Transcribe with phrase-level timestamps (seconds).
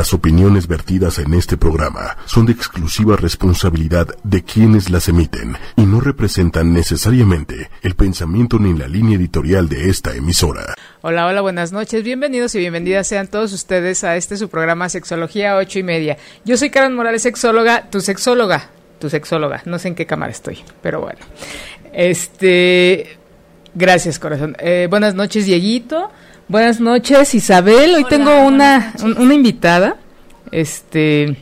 [0.00, 5.82] Las opiniones vertidas en este programa son de exclusiva responsabilidad de quienes las emiten y
[5.82, 10.72] no representan necesariamente el pensamiento ni la línea editorial de esta emisora.
[11.02, 12.02] Hola, hola, buenas noches.
[12.02, 16.16] Bienvenidos y bienvenidas sean todos ustedes a este su programa Sexología 8 y media.
[16.46, 18.70] Yo soy Karen Morales, sexóloga, tu sexóloga,
[19.00, 19.60] tu sexóloga.
[19.66, 21.18] No sé en qué cámara estoy, pero bueno.
[21.92, 23.18] Este,
[23.74, 24.56] gracias, corazón.
[24.60, 26.10] Eh, buenas noches, Dieguito.
[26.50, 27.94] Buenas noches, Isabel.
[27.94, 29.98] Hoy tengo una, una invitada.
[30.50, 31.36] Este,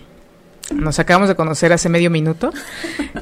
[0.71, 2.53] nos acabamos de conocer hace medio minuto.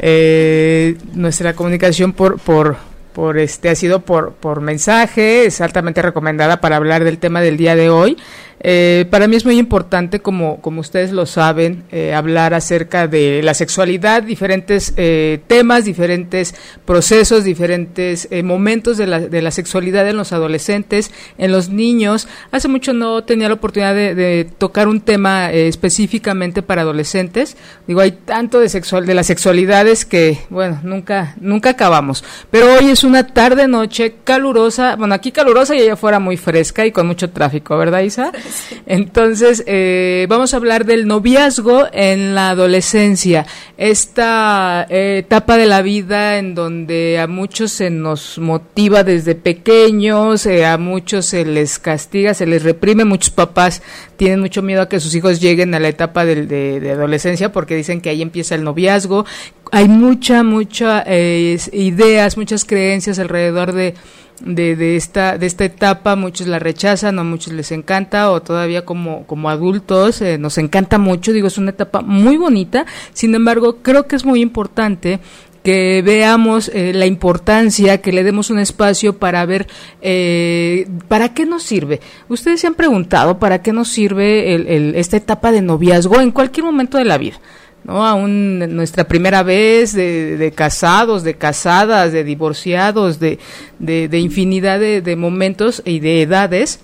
[0.01, 2.77] Eh, nuestra comunicación por, por,
[3.15, 7.57] por este ha sido por, por mensaje, es altamente recomendada para hablar del tema del
[7.57, 8.19] día de hoy.
[8.61, 13.43] Eh, para mí es muy importante, como, como ustedes lo saben, eh, hablar acerca de
[13.43, 20.17] la sexualidad, diferentes eh, temas, diferentes procesos, diferentes momentos de la, de la sexualidad en
[20.17, 22.29] los adolescentes, en los niños.
[22.51, 27.57] Hace mucho no tenía la oportunidad de, tocar un tema específicamente para adolescentes.
[27.87, 32.25] Digo, hay tanto de, sexual, de las sexualidades que, bueno, nunca, nunca acabamos.
[32.51, 36.93] Pero hoy es una tarde-noche calurosa, bueno, aquí calurosa y allá afuera muy fresca y
[36.93, 38.33] con mucho tráfico, ¿verdad, Isa?
[38.87, 45.83] Entonces, eh, vamos a hablar del noviazgo en la adolescencia, esta eh, etapa de la
[45.83, 51.79] vida en donde a muchos se nos motiva desde pequeños, eh, a muchos se les
[51.79, 53.83] castiga, se les reprime, muchos papás
[54.17, 57.77] tienen mucho miedo a que sus hijos lleguen a la etapa de, de adolescencia porque
[57.77, 59.27] dicen que ahí empieza el noviazgo.
[59.73, 63.95] Hay mucha, mucha ideas, muchas creencias alrededor de
[64.41, 68.85] de, de, esta, de esta etapa, muchos la rechazan, a muchos les encanta, o todavía
[68.85, 73.79] como, como adultos eh, nos encanta mucho, digo, es una etapa muy bonita, sin embargo,
[73.83, 75.21] creo que es muy importante
[75.67, 79.67] que veamos eh, la importancia, que le demos un espacio para ver
[80.01, 82.01] eh, para qué nos sirve.
[82.29, 86.67] Ustedes se han preguntado para qué nos sirve el, esta etapa de noviazgo en cualquier
[86.67, 87.41] momento de la vida.
[87.87, 88.07] ¿No?
[88.07, 93.39] Aún nuestra primera vez de, de casados, de casadas, de divorciados, de,
[93.79, 96.81] de, de infinidad de, de momentos y de edades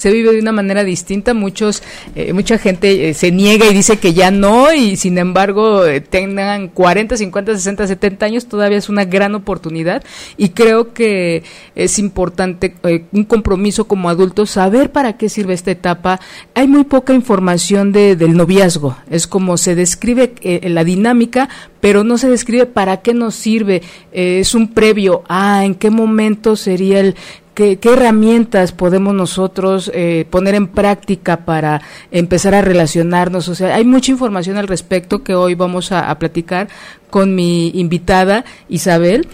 [0.00, 1.34] se vive de una manera distinta.
[1.34, 1.82] Muchos,
[2.14, 6.00] eh, mucha gente eh, se niega y dice que ya no, y sin embargo eh,
[6.00, 10.02] tengan 40, 50, 60, 70 años, todavía es una gran oportunidad.
[10.38, 11.42] Y creo que
[11.74, 12.74] es importante
[13.12, 16.18] un compromiso como adultos, saber para qué sirve esta etapa.
[16.54, 20.32] Hay muy poca información de, del noviazgo, es como se describe
[20.62, 21.50] la dinámica,
[21.80, 23.82] pero no se describe para qué nos sirve.
[24.12, 27.16] es un previo, ah, en qué momento sería el
[27.54, 33.48] ¿Qué, herramientas podemos nosotros eh, poner en práctica para empezar a relacionarnos?
[33.48, 36.68] O sea, hay mucha información al respecto que hoy vamos a, platicar
[37.10, 39.26] con mi invitada Isabel.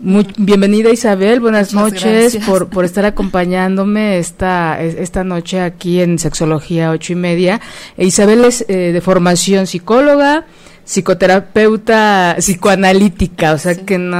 [0.00, 7.12] bienvenida Isabel, buenas noches por, por estar acompañándome esta, esta noche aquí en Sexología ocho
[7.12, 7.60] y media.
[7.98, 10.46] Isabel es eh, de formación psicóloga,
[10.90, 14.18] psicoterapeuta psicoanalítica, o sea que no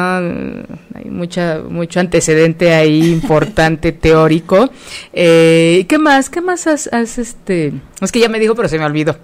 [0.94, 4.70] hay mucha mucho antecedente ahí importante teórico.
[5.12, 6.30] Eh, ¿Qué más?
[6.30, 6.86] ¿Qué más has,
[7.18, 7.72] este?
[8.00, 9.18] Es que ya me dijo, pero se me olvidó.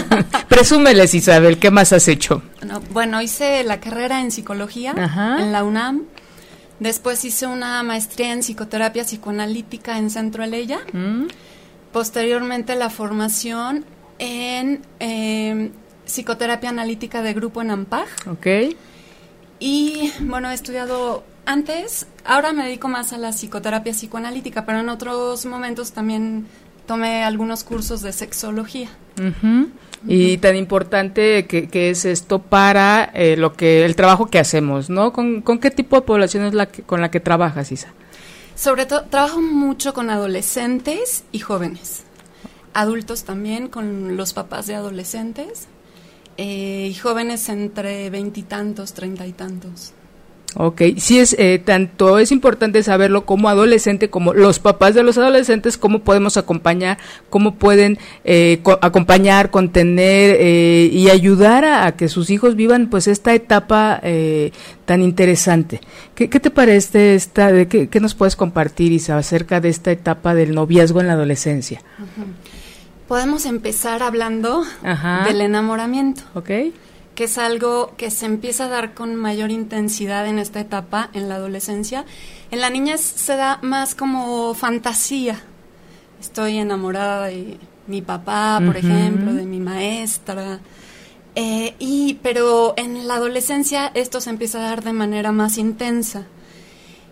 [0.48, 2.40] Presúmeles, Isabel, ¿qué más has hecho?
[2.92, 6.04] bueno, hice la carrera en psicología en la UNAM.
[6.78, 10.78] Después hice una maestría en psicoterapia psicoanalítica en Centro Aleya.
[10.92, 11.26] Mm.
[11.90, 13.84] Posteriormente la formación
[14.20, 15.72] en eh,
[16.12, 18.06] psicoterapia analítica de grupo en AMPAG.
[18.30, 18.46] Ok.
[19.58, 24.88] Y bueno, he estudiado antes, ahora me dedico más a la psicoterapia psicoanalítica, pero en
[24.88, 26.46] otros momentos también
[26.86, 28.88] tomé algunos cursos de sexología.
[30.06, 35.12] Y tan importante que, es esto para eh, lo que el trabajo que hacemos, ¿no?
[35.12, 37.88] ¿Con, qué tipo de población es la con la que trabajas, Isa?
[38.54, 42.02] Sobre todo, trabajo mucho con adolescentes y jóvenes.
[42.74, 45.68] Adultos también, con los papás de adolescentes.
[46.38, 49.92] Eh, y jóvenes entre veintitantos, treinta y tantos.
[50.54, 55.16] Ok, sí es eh, tanto es importante saberlo como adolescente, como los papás de los
[55.16, 56.98] adolescentes, cómo podemos acompañar,
[57.30, 60.38] cómo pueden eh, acompañar, contener
[60.92, 64.02] y ayudar a, que sus hijos vivan pues esta etapa
[64.84, 65.80] tan interesante.
[66.14, 70.54] ¿Qué, te parece esta, de qué, nos puedes compartir Isa acerca de esta etapa del
[70.54, 71.80] noviazgo en la adolescencia?
[73.12, 74.64] Podemos empezar hablando
[75.26, 76.22] del enamoramiento.
[76.32, 76.48] Ok.
[77.14, 81.28] Que es algo que se empieza a dar con mayor intensidad en esta etapa, en
[81.28, 82.06] la adolescencia.
[82.50, 85.42] En la niñez se da más como fantasía.
[86.22, 90.60] Estoy enamorada de mi papá, por ejemplo, de mi maestra.
[91.34, 96.24] Eh, y, pero en la adolescencia esto se empieza a dar de manera más intensa.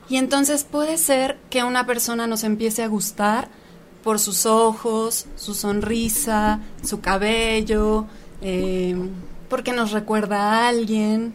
[0.08, 3.59] Y entonces puede ser que una persona nos empiece a gustar
[4.02, 8.06] por sus ojos, su sonrisa, su cabello,
[8.42, 8.96] eh,
[9.48, 11.34] porque nos recuerda a alguien.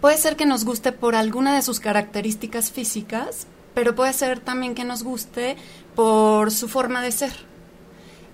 [0.00, 4.74] Puede ser que nos guste por alguna de sus características físicas, pero puede ser también
[4.74, 5.56] que nos guste
[5.94, 7.50] por su forma de ser.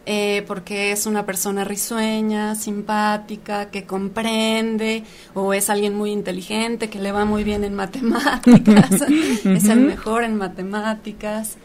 [0.09, 5.03] Eh, porque es una persona risueña, simpática, que comprende,
[5.35, 9.03] o es alguien muy inteligente, que le va muy bien en matemáticas,
[9.45, 11.57] es el mejor en matemáticas.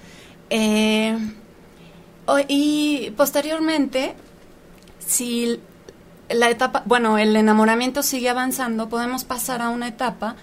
[0.49, 1.15] Eh,
[2.47, 4.15] y posteriormente,
[4.99, 5.59] si
[6.29, 10.35] la etapa, bueno, el enamoramiento sigue avanzando, podemos pasar a una etapa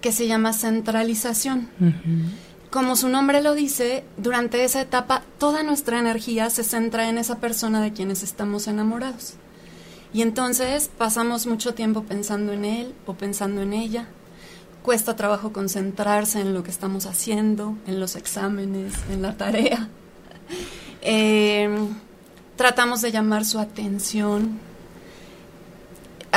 [0.00, 1.68] que se llama centralización.
[2.70, 7.38] Como su nombre lo dice, durante esa etapa toda nuestra energía se centra en esa
[7.38, 9.34] persona de quienes estamos enamorados.
[10.12, 14.06] Y entonces pasamos mucho tiempo pensando en él o pensando en ella.
[14.82, 19.88] Cuesta trabajo concentrarse en lo que estamos haciendo, en los exámenes, en la tarea.
[21.02, 21.68] Eh,
[22.56, 24.58] tratamos de llamar su atención,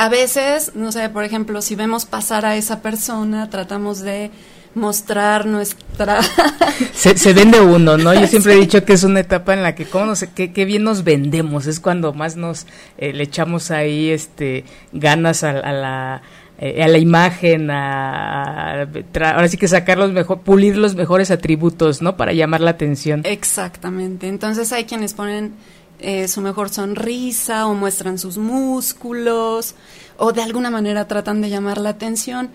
[0.00, 4.30] a veces, no sé, por ejemplo, si vemos pasar a esa persona, tratamos de
[4.74, 6.20] mostrar nuestra...
[6.94, 8.14] se, vende uno, ¿no?
[8.14, 10.64] Yo siempre he dicho que es una etapa en la que, ¿cómo no sé, qué,
[10.64, 11.66] bien nos vendemos?
[11.66, 12.66] Es cuando más nos
[12.96, 16.22] eh, le echamos ahí este ganas a, la
[16.62, 22.02] eh, a la imagen, a, ahora sí que sacar los mejor, pulir los mejores atributos,
[22.02, 22.18] ¿no?
[22.18, 23.22] Para llamar la atención.
[23.24, 24.28] Exactamente.
[24.28, 25.54] Entonces hay quienes ponen
[26.00, 29.74] eh, su mejor sonrisa o muestran sus músculos
[30.18, 32.50] o de alguna manera tratan de llamar la atención.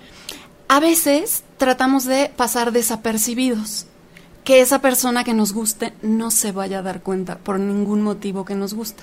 [0.67, 3.87] A veces tratamos de pasar desapercibidos,
[4.43, 8.45] que esa persona que nos guste no se vaya a dar cuenta por ningún motivo
[8.45, 9.01] que nos gusta.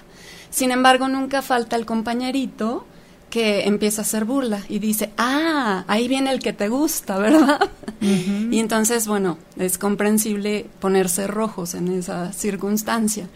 [0.50, 2.86] Sin embargo, nunca falta el compañerito
[3.32, 7.70] que empieza a hacer burla y dice, ah, ahí viene el que te gusta, ¿verdad?
[8.02, 13.30] Y entonces, bueno, es comprensible ponerse rojos en esa circunstancia.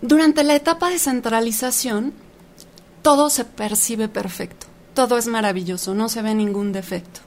[0.00, 2.14] Durante la etapa de centralización,
[3.02, 7.20] todo se percibe perfecto, todo es maravilloso, no se ve ningún defecto.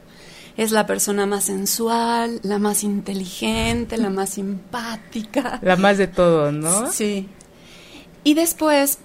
[0.55, 5.59] Es la persona más sensual, la más inteligente, la más simpática.
[5.61, 6.91] La más de todo, ¿no?
[6.91, 7.27] Sí.
[8.23, 8.97] Y después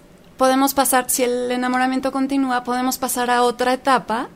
[0.43, 4.29] podemos pasar, si el enamoramiento continúa, podemos pasar a otra etapa,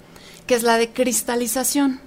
[0.46, 2.00] que es la de cristalización,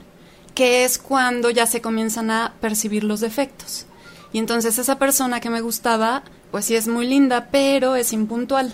[0.55, 3.87] que es cuando ya se comienzan a percibir los defectos.
[4.31, 8.73] Y entonces esa persona que me gustaba pues sí es muy linda, pero es impuntual.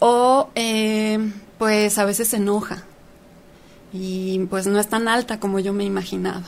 [0.00, 2.84] O eh, pues a veces se enoja
[3.90, 6.44] y pues no es tan alta como yo me imaginaba.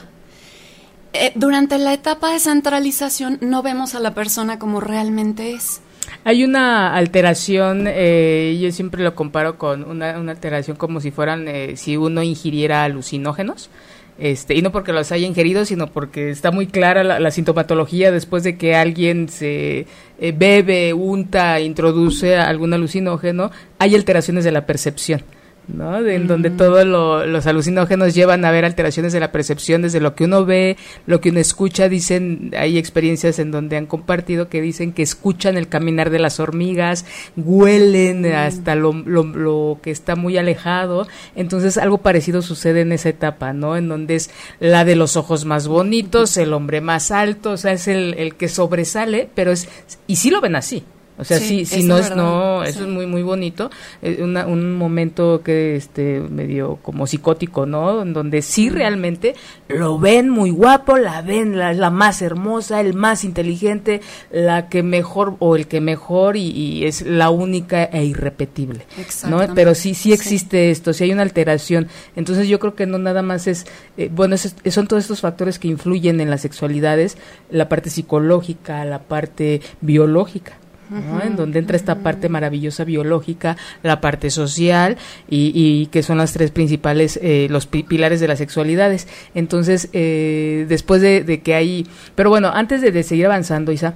[1.15, 5.81] Eh, durante la etapa de centralización no vemos a la persona como realmente es.
[6.25, 11.47] Hay una alteración, eh, yo siempre lo comparo con una, una alteración como si fueran,
[11.75, 13.71] si uno ingiriera alucinógenos.
[14.19, 18.43] Este, y no porque los haya ingerido, sino porque está muy clara la, sintomatología después
[18.43, 19.87] de que alguien se
[20.19, 25.23] eh, bebe, unta, introduce algún alucinógeno, hay alteraciones de la percepción.
[25.69, 25.99] ¿No?
[25.99, 30.25] en donde todos los alucinógenos llevan a ver alteraciones de la percepción desde lo que
[30.25, 30.77] uno ve,
[31.07, 35.57] lo que uno escucha, dicen, hay experiencias en donde han compartido que dicen que escuchan
[35.57, 37.05] el caminar de las hormigas,
[37.37, 41.07] huelen hasta lo, lo, que está muy alejado,
[41.37, 43.77] entonces algo parecido sucede en esa etapa, ¿no?
[43.77, 44.31] En donde es
[44.61, 48.35] la de los ojos más bonitos, el hombre más alto, o sea, es el, el
[48.35, 49.69] que sobresale, pero es,
[50.07, 50.85] y sí lo ven así,
[51.19, 53.71] o sea, sí, si, no es, no, eso es muy, muy bonito.
[54.03, 58.03] Eh, un momento que, este, medio como psicótico, ¿no?
[58.03, 59.35] En donde sí realmente
[59.67, 64.85] lo ven muy guapo, la ven la, la más hermosa, el más inteligente, la que
[64.85, 68.87] mejor, o el que mejor, y, es la única e irrepetible,
[69.29, 69.41] ¿no?
[69.55, 71.89] Pero sí, sí existe esto, sí hay una alteración.
[72.15, 75.67] Entonces yo creo que no nada más es, eh, bueno, son todos estos factores que
[75.67, 77.19] influyen en las sexualidades,
[77.51, 80.59] la parte psicológica, la parte biológica
[80.91, 84.97] en donde entra esta parte maravillosa biológica, la parte social
[85.29, 89.09] y, que son las tres principales, eh, los pilares de las sexualidades.
[89.35, 93.95] Entonces, eh, después de, que hay, pero bueno, antes de, seguir avanzando, Isa,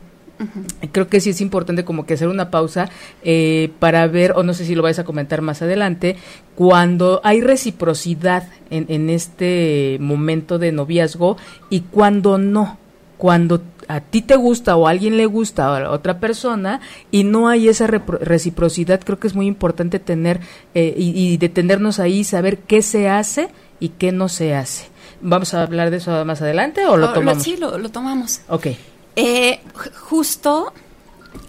[0.91, 2.89] Creo que sí es importante como que hacer una pausa
[3.23, 6.17] eh, para ver, o no sé si lo vais a comentar más adelante,
[6.57, 11.37] cuando hay reciprocidad en, en este momento de noviazgo
[11.71, 12.79] y cuando no,
[13.19, 17.25] cuando a ti te gusta o a alguien le gusta a la otra persona y
[17.25, 20.41] no hay esa reciprocidad, creo que es muy importante tener
[20.75, 23.49] eh, y, detenernos ahí, saber qué se hace
[23.81, 24.87] y qué no se hace.
[25.21, 27.43] ¿Vamos a hablar de eso más adelante o lo oh, tomamos?
[27.43, 28.41] sí, lo, tomamos.
[28.49, 28.69] Ok.
[29.17, 29.61] Eh,
[30.01, 30.73] justo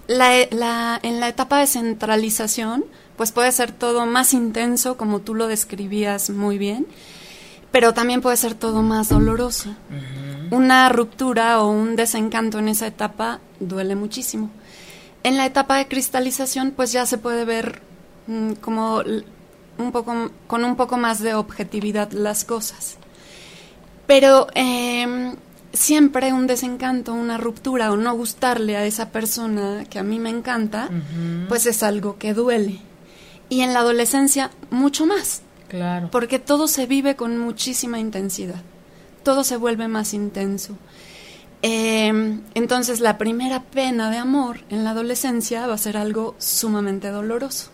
[0.07, 2.85] la, en la etapa de centralización,
[3.17, 6.87] pues puede ser todo más intenso, como tú lo describías muy bien,
[7.73, 9.75] pero también puede ser todo más doloroso.
[10.51, 14.51] Una ruptura o un desencanto en esa etapa duele muchísimo.
[15.23, 17.81] En la etapa de cristalización, pues ya se puede ver
[18.27, 19.01] mm, como
[19.79, 22.97] un poco, con un poco más de objetividad las cosas.
[24.05, 25.35] Pero em,
[25.73, 30.29] siempre un desencanto, una ruptura o no gustarle a esa persona que a mí me
[30.29, 30.91] encanta,
[31.49, 32.81] pues es algo que duele.
[33.49, 35.41] Y en la adolescencia mucho más.
[36.11, 38.61] Porque todo se vive con muchísima intensidad.
[39.23, 40.77] Todo se vuelve más intenso.
[41.61, 47.09] Em, entonces la primera pena de amor en la adolescencia va a ser algo sumamente
[47.09, 47.71] doloroso.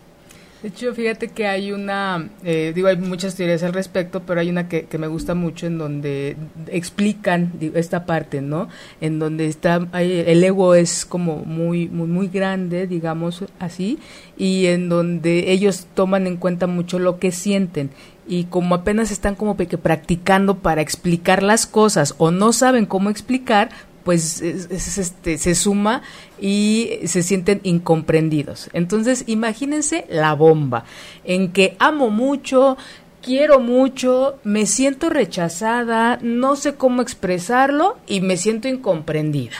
[0.62, 4.50] De hecho, fíjate que hay una, eh, digo, hay muchas teorías al respecto, pero hay
[4.50, 6.36] una que, que me gusta mucho en donde
[6.66, 8.68] explican esta parte, ¿no?
[9.00, 13.98] En donde está, el ego es como muy, muy, muy grande, digamos así,
[14.36, 17.88] y en donde ellos toman en cuenta mucho lo que sienten
[18.30, 23.10] y como apenas están como que practicando para explicar las cosas o no saben cómo
[23.10, 23.70] explicar,
[24.10, 26.02] pues este, se suma
[26.40, 28.68] y se sienten incomprendidos.
[28.72, 30.82] Entonces, imagínense la bomba
[31.22, 32.76] en que amo mucho,
[33.22, 39.54] quiero mucho, me siento rechazada, no sé cómo expresarlo y me siento incomprendida.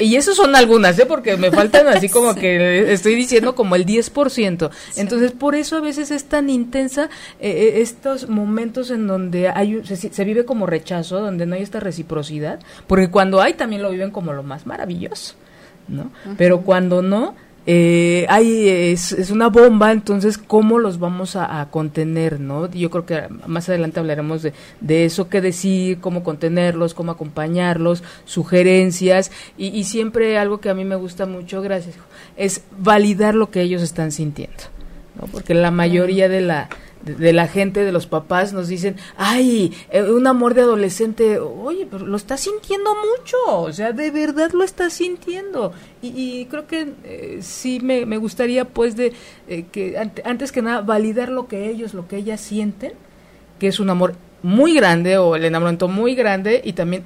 [0.00, 1.06] Y eso son algunas, ¿eh?
[1.06, 4.70] Porque me faltan así como que estoy diciendo como el 10%.
[4.96, 7.08] Entonces, por eso a veces es tan intensa
[7.40, 11.80] eh, eh, estos momentos en donde hay se, vive como rechazo, donde no hay esta
[11.80, 15.34] reciprocidad, porque cuando hay también lo viven como lo más maravilloso,
[15.88, 16.10] ¿no?
[16.36, 17.34] Pero cuando no,
[17.68, 22.38] eh, hay, es, es, una bomba, entonces, ¿cómo los vamos a, contener?
[22.38, 27.10] no Yo creo que más adelante hablaremos de, de, eso, qué decir, cómo contenerlos, cómo
[27.10, 31.96] acompañarlos, sugerencias, y, y siempre algo que a mí me gusta mucho, gracias,
[32.36, 34.62] es validar lo que ellos están sintiendo,
[35.20, 35.26] ¿no?
[35.26, 36.68] porque la mayoría de la
[37.14, 41.86] de, la gente, de los papás, nos dicen, ay, eh, un amor de adolescente, oye,
[41.88, 45.72] pero lo está sintiendo mucho, o sea, de verdad lo está sintiendo.
[46.02, 49.12] Y, creo que eh, sí me, me, gustaría, pues, de
[49.48, 52.92] eh, que antes que nada, validar lo que ellos, lo que ellas sienten,
[53.58, 57.04] que es un amor muy grande o el enamoramiento muy grande y también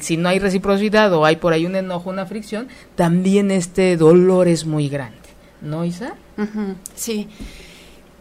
[0.00, 4.46] si no hay reciprocidad o hay por ahí un enojo, una fricción, también este dolor
[4.46, 5.18] es muy grande,
[5.62, 6.14] ¿no, Isa?
[6.94, 7.28] Sí.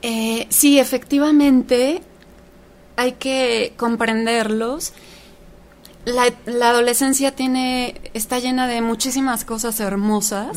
[0.07, 2.03] Eh, sí, efectivamente,
[2.95, 4.93] hay que comprenderlos.
[6.05, 6.25] La,
[6.69, 10.55] adolescencia tiene, está llena de muchísimas cosas hermosas,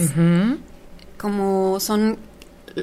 [1.17, 2.19] como son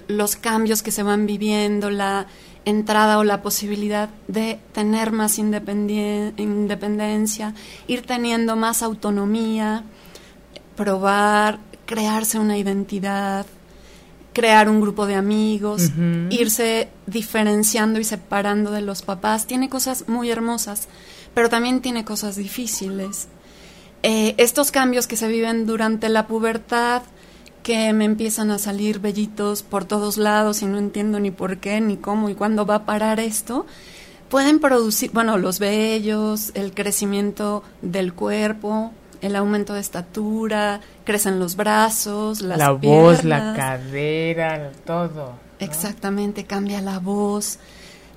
[0.07, 2.25] los cambios que se van viviendo, la
[2.65, 7.53] entrada o la posibilidad de tener más independencia,
[7.86, 9.84] ir teniendo más autonomía,
[10.75, 13.45] probar, crearse una identidad,
[14.36, 15.92] crear un grupo de amigos,
[16.30, 19.48] irse diferenciando y separando de los papás.
[19.48, 20.89] Tiene cosas muy hermosas,
[21.34, 23.30] pero también tiene cosas difíciles.
[24.04, 27.04] Eh, estos cambios que se viven durante la pubertad,
[27.63, 31.80] que me empiezan a salir vellitos por todos lados y no entiendo ni por qué,
[31.80, 33.65] ni cómo y cuándo va a parar esto,
[34.30, 41.55] pueden producir, bueno, los vellos, el crecimiento del cuerpo, el aumento de estatura, crecen los
[41.55, 45.34] brazos, las la voz, la cadera, todo.
[45.60, 47.60] Exactamente, cambia la voz.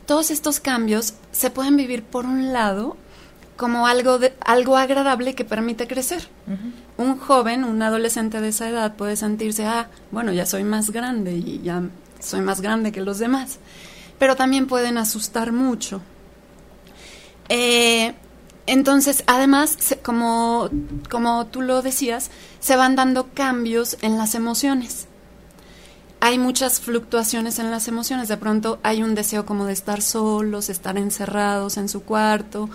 [0.07, 2.97] Todos estos cambios se pueden vivir por un lado
[3.59, 6.29] como algo de, algo agradable que permite crecer.
[6.97, 11.33] Un joven, un adolescente de esa edad puede sentirse, ah, bueno, ya soy más grande
[11.33, 11.83] y ya
[12.21, 13.59] soy más grande que los demás.
[14.19, 16.01] Pero también pueden asustar mucho.
[17.49, 18.15] Eh,
[18.69, 20.69] entonces, además, como,
[21.11, 25.07] como tú lo decías, se van dando cambios en las emociones.
[26.21, 28.29] Hay muchas fluctuaciones en las emociones.
[28.29, 32.69] De pronto hay un deseo como de estar solos, estar encerrados en su cuarto,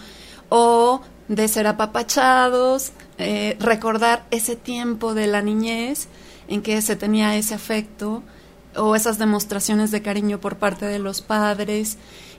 [0.50, 6.08] o de ser apapachados, eh, recordar ese tiempo de la niñez
[6.48, 8.24] en que se tenía ese afecto
[8.76, 11.98] o esas demostraciones de cariño por parte de los padres.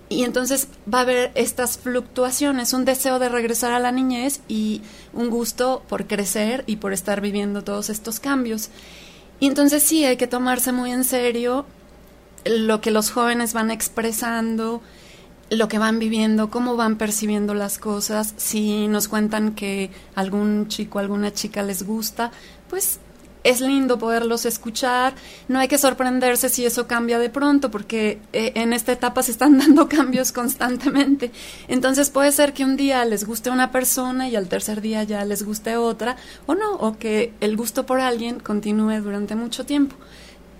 [0.08, 4.82] Y entonces va a haber estas fluctuaciones, un deseo de regresar a la niñez y
[5.12, 8.68] un gusto por crecer y por estar viviendo todos estos cambios.
[9.40, 11.66] Y entonces sí, hay que tomarse muy en serio
[12.44, 14.82] lo que los jóvenes van expresando,
[15.50, 18.34] lo que van viviendo, cómo van percibiendo las cosas.
[18.36, 22.30] Si nos cuentan que algún chico, alguna chica les gusta,
[22.68, 23.00] pues
[23.44, 25.14] es lindo poderlos escuchar,
[25.48, 29.30] no hay que sorprenderse si eso cambia de pronto, porque eh, en esta etapa se
[29.30, 31.30] están dando cambios constantemente.
[31.68, 35.24] Entonces puede ser que un día les guste una persona y al tercer día ya
[35.24, 39.94] les guste otra, o no, o que el gusto por alguien continúe durante mucho tiempo.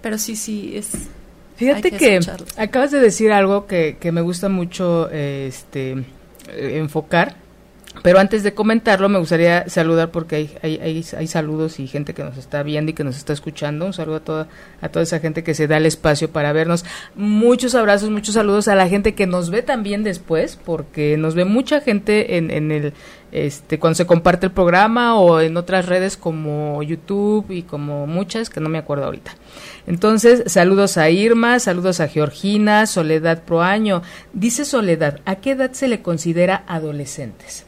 [0.02, 0.90] Pero sí, sí, es...
[1.56, 2.20] Fíjate que,
[2.56, 5.92] acabas de decir algo que, que me gusta mucho este,
[6.48, 7.36] eh, enfocar
[8.02, 12.36] Pero antes de comentarlo, me gustaría saludar porque hay, hay, saludos y gente que nos
[12.36, 13.86] está viendo y que nos está escuchando.
[13.86, 14.48] Un saludo a toda,
[14.80, 16.84] a toda esa gente que se da el espacio para vernos.
[17.14, 21.44] Muchos abrazos, muchos saludos a la gente que nos ve también después, porque nos ve
[21.44, 22.92] mucha gente en, en el,
[23.32, 28.50] este, cuando se comparte el programa o en otras redes como YouTube y como muchas
[28.50, 29.34] que no me acuerdo ahorita.
[29.86, 34.02] Entonces, saludos a Irma, saludos a Georgina, Soledad Proaño.
[34.32, 37.66] Dice Soledad, ¿a qué edad se le considera adolescentes?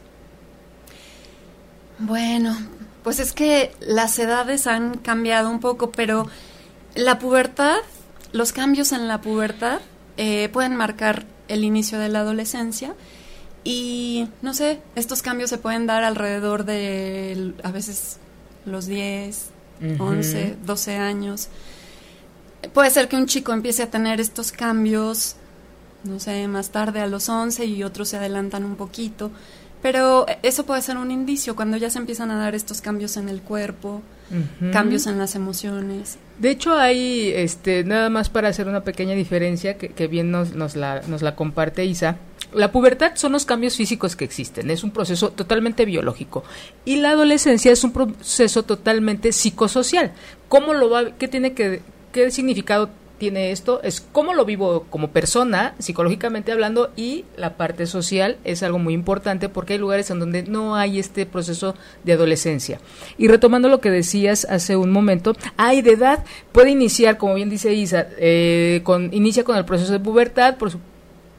[1.99, 2.55] Bueno,
[3.03, 6.27] pues es que las edades han cambiado un poco, pero
[6.95, 7.77] la pubertad,
[8.31, 9.79] los cambios en la pubertad
[10.17, 12.95] eh, pueden marcar el inicio de la adolescencia
[13.63, 18.17] y no sé, estos cambios se pueden dar alrededor de a veces
[18.65, 19.49] los 10,
[19.99, 21.49] 11, 12 años.
[22.73, 25.35] Puede ser que un chico empiece a tener estos cambios,
[26.03, 29.31] no sé, más tarde a los 11 y otros se adelantan un poquito.
[29.81, 33.29] Pero eso puede ser un indicio cuando ya se empiezan a dar estos cambios en
[33.29, 34.01] el cuerpo,
[34.73, 36.17] cambios en las emociones.
[36.39, 40.75] De hecho, hay, este, nada más para hacer una pequeña diferencia que, bien nos, nos,
[40.75, 42.17] la, nos la comparte Isa.
[42.53, 46.43] La pubertad son los cambios físicos que existen, es un proceso totalmente biológico.
[46.85, 50.13] Y la adolescencia es un proceso totalmente psicosocial.
[50.47, 51.81] ¿Cómo lo va, qué tiene que,
[52.11, 57.85] qué significado tiene esto es cómo lo vivo como persona, psicológicamente hablando, y la parte
[57.85, 62.13] social es algo muy importante porque hay lugares en donde no hay este proceso de
[62.13, 62.79] adolescencia.
[63.17, 67.49] Y retomando lo que decías hace un momento, hay de edad, puede iniciar, como bien
[67.49, 70.96] dice Isa, eh, con, inicia con el proceso de pubertad, por supuesto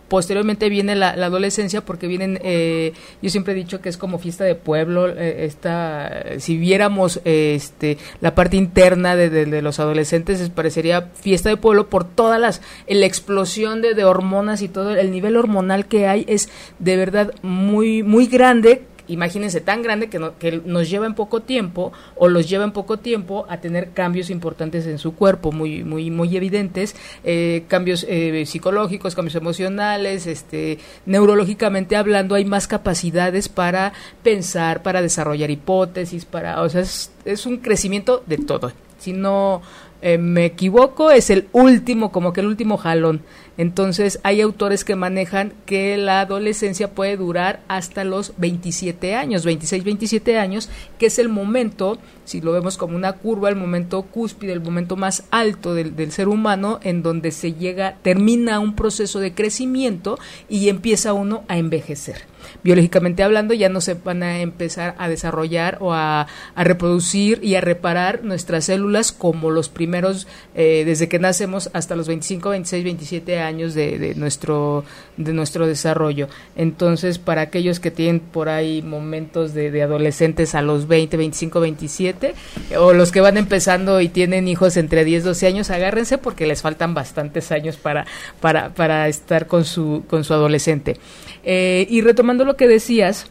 [0.08, 4.44] posteriormente viene la, adolescencia porque vienen, eh, yo siempre he dicho que es como fiesta
[4.44, 11.48] de pueblo, eh, esta, si viéramos este, la parte interna de, los adolescentes, parecería fiesta
[11.48, 15.86] de pueblo por todas las, la explosión de, de hormonas y todo, el nivel hormonal
[15.86, 16.48] que hay es
[16.78, 21.92] de verdad muy, muy grande imagínense, tan grande que, que nos lleva en poco tiempo
[22.16, 26.10] o los lleva en poco tiempo a tener cambios importantes en su cuerpo, muy, muy,
[26.10, 33.92] muy evidentes, eh, cambios eh, psicológicos, cambios emocionales, este, neurológicamente hablando, hay más capacidades para
[34.22, 38.72] pensar, para desarrollar hipótesis, para, o sea, es un crecimiento de todo.
[39.08, 39.62] Si no
[40.02, 43.22] eh, me equivoco, es el último, como que el último jalón.
[43.56, 49.82] Entonces, hay autores que manejan que la adolescencia puede durar hasta los 27 años, 26,
[49.82, 50.68] 27 años,
[50.98, 54.96] que es el momento, si lo vemos como una curva, el momento cúspide, el momento
[54.96, 60.18] más alto del, del ser humano, en donde se llega, termina un proceso de crecimiento
[60.50, 62.27] y empieza uno a envejecer
[62.62, 67.60] biológicamente hablando, ya no se van a empezar a desarrollar o a, reproducir y a
[67.60, 73.40] reparar nuestras células como los primeros, eh, desde que nacemos hasta los 25, 26, 27
[73.40, 74.84] años de, nuestro,
[75.16, 76.28] de nuestro desarrollo.
[76.56, 82.34] Entonces, para aquellos que tienen por ahí momentos de, adolescentes a los 20, 25, 27,
[82.78, 86.62] o los que van empezando y tienen hijos entre 10, 12 años, agárrense porque les
[86.62, 88.06] faltan bastantes años para,
[88.40, 90.96] para, para estar con su, con su adolescente.
[91.44, 93.26] Eh, y retomando lo que decías,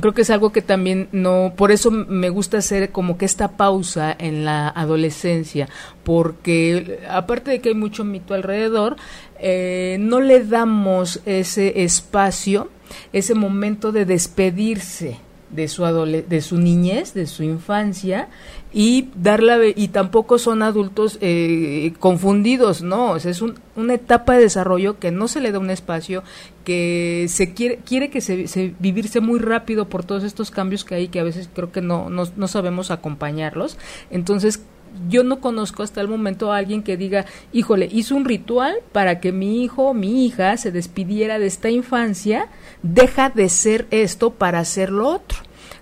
[0.00, 3.56] creo que es algo que también no, por eso me gusta hacer como que esta
[3.56, 5.68] pausa en la adolescencia,
[6.04, 8.96] porque aparte de que hay mucho mito alrededor,
[9.40, 12.70] eh, no le damos ese espacio,
[13.12, 15.18] ese momento de despedirse
[15.50, 18.28] de su de su niñez, de su infancia
[18.72, 23.42] y darla y tampoco son adultos eh, confundidos, no, es
[23.76, 26.22] una etapa de desarrollo que no se le da un espacio,
[26.64, 31.08] que se quiere quiere que se, vivirse muy rápido por todos estos cambios que hay
[31.08, 33.78] que a veces creo que no no, no sabemos acompañarlos,
[34.10, 34.62] entonces
[35.08, 39.20] yo no conozco hasta el momento a alguien que diga, híjole, hizo un ritual para
[39.20, 42.48] que mi hijo mi hija se despidiera de esta infancia,
[42.82, 45.38] deja de ser esto para hacer lo otro.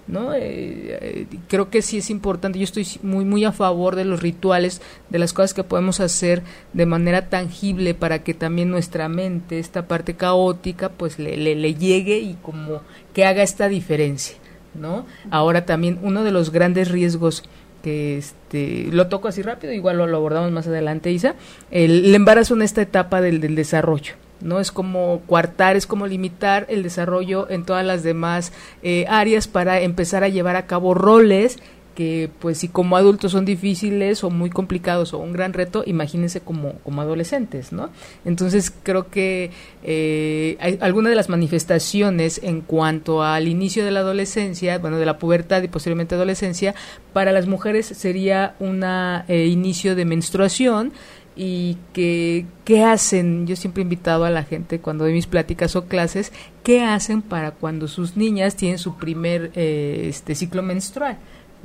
[0.06, 0.34] ¿no?
[0.34, 4.22] Eh, eh, creo que sí es importante, yo estoy muy, muy a favor de los
[4.22, 6.42] rituales, de las cosas que podemos hacer
[6.72, 12.18] de manera tangible para que también nuestra mente, esta parte caótica, pues le, le, llegue
[12.18, 14.36] y como que haga esta diferencia,
[14.74, 15.06] ¿no?
[15.30, 17.42] Ahora también uno de los grandes riesgos
[17.86, 21.36] que este lo toco así rápido, igual lo, abordamos más adelante, Isa,
[21.70, 24.14] el, embarazo en esta etapa del, desarrollo.
[24.40, 24.58] ¿no?
[24.58, 29.80] Es como coartar, es como limitar el desarrollo en todas las demás eh, áreas para
[29.80, 31.60] empezar a llevar a cabo roles
[31.96, 36.40] que pues si como adultos son difíciles o muy complicados o un gran reto, imagínense
[36.40, 37.90] como, como adolescentes, ¿no?
[38.24, 39.50] Entonces creo que
[39.82, 45.62] eh, de las manifestaciones en cuanto al inicio de la adolescencia, bueno, de la pubertad
[45.62, 46.74] y posteriormente adolescencia,
[47.12, 50.92] para las mujeres sería un eh, inicio de menstruación,
[51.36, 53.46] y que qué hacen.
[53.46, 56.32] Yo siempre he invitado a la gente cuando doy mis pláticas o clases,
[56.62, 61.18] qué hacen para cuando sus niñas tienen su primer eh, este ciclo menstrual.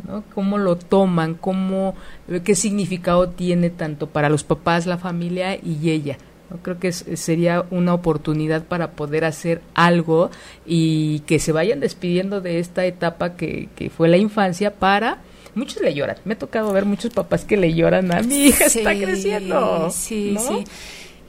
[0.08, 0.24] ¿No?
[0.34, 1.36] ¿Cómo lo toman?
[1.36, 1.96] ¿Cómo,
[2.44, 6.18] ¿Qué significado tiene tanto para los papás, la familia y ella?
[6.62, 10.32] Creo que sería una oportunidad para poder hacer algo
[10.66, 15.20] y que se vayan despidiendo de esta etapa que, que fue la infancia para...
[15.56, 16.18] Muchos le lloran.
[16.24, 19.90] Me ha tocado ver muchos papás que le lloran a mi hija, está creciendo.
[19.92, 20.66] Sí, sí.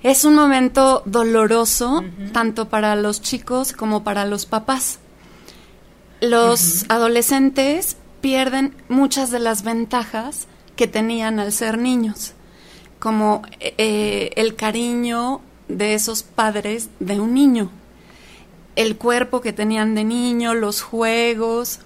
[0.03, 4.99] Es un momento doloroso, tanto para los chicos como para los papás.
[6.21, 12.33] Los adolescentes pierden muchas de las ventajas que tenían al ser niños
[13.03, 17.69] como eh, el cariño de esos padres de un niño,
[18.77, 21.81] el cuerpo que tenían de niño, los juegos,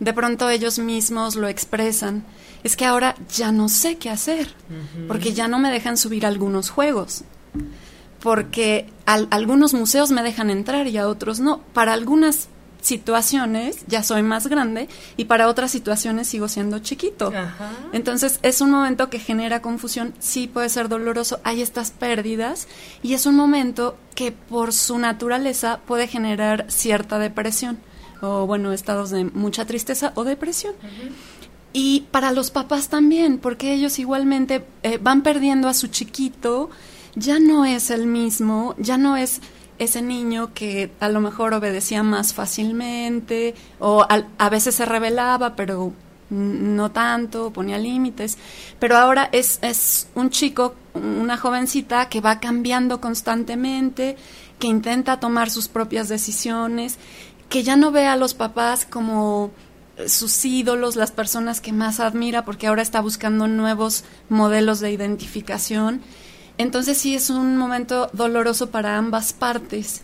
[0.00, 2.24] de pronto ellos mismos lo expresan.
[2.64, 4.52] Es que ahora ya no sé qué hacer,
[5.06, 7.22] porque ya no me dejan subir algunos juegos,
[8.20, 11.60] porque algunos museos me dejan entrar y a otros no.
[11.74, 12.48] Para algunas
[12.80, 17.32] situaciones ya soy más grande y para otras situaciones sigo siendo chiquito.
[17.92, 22.68] Entonces es un momento que genera confusión, sí puede ser doloroso, hay estas pérdidas
[23.02, 27.78] y es un momento que por su naturaleza puede generar cierta depresión
[28.20, 30.74] o bueno, estados de mucha tristeza o depresión.
[31.72, 36.70] Y para los papás también, porque ellos igualmente eh, van perdiendo a su chiquito,
[37.14, 39.40] ya no es el mismo, ya no es
[39.78, 45.92] ese niño que a lo mejor obedecía más fácilmente o a, veces se rebelaba, pero
[46.30, 48.36] no tanto, ponía límites,
[48.78, 54.16] pero ahora es, es un chico, una jovencita que va cambiando constantemente,
[54.58, 56.98] que intenta tomar sus propias decisiones,
[57.48, 59.52] que ya no ve a los papás como
[60.06, 66.02] sus ídolos, las personas que más admira, porque ahora está buscando nuevos modelos de identificación
[66.58, 70.02] entonces sí es un momento doloroso para ambas partes.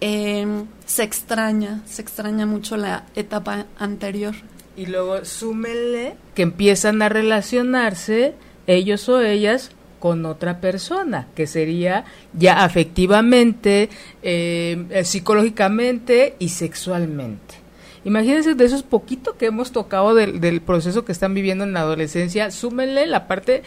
[0.00, 4.34] Em, se extraña, se extraña mucho la etapa anterior.
[4.76, 8.34] Y luego súmele que empiezan a relacionarse
[8.66, 13.90] ellos o ellas con otra persona, que sería ya afectivamente,
[14.22, 17.54] em, eh, psicológicamente y sexualmente.
[18.04, 21.82] Imagínense de esos poquito que hemos tocado del, del proceso que están viviendo en la
[21.82, 23.62] adolescencia, súmenle la parte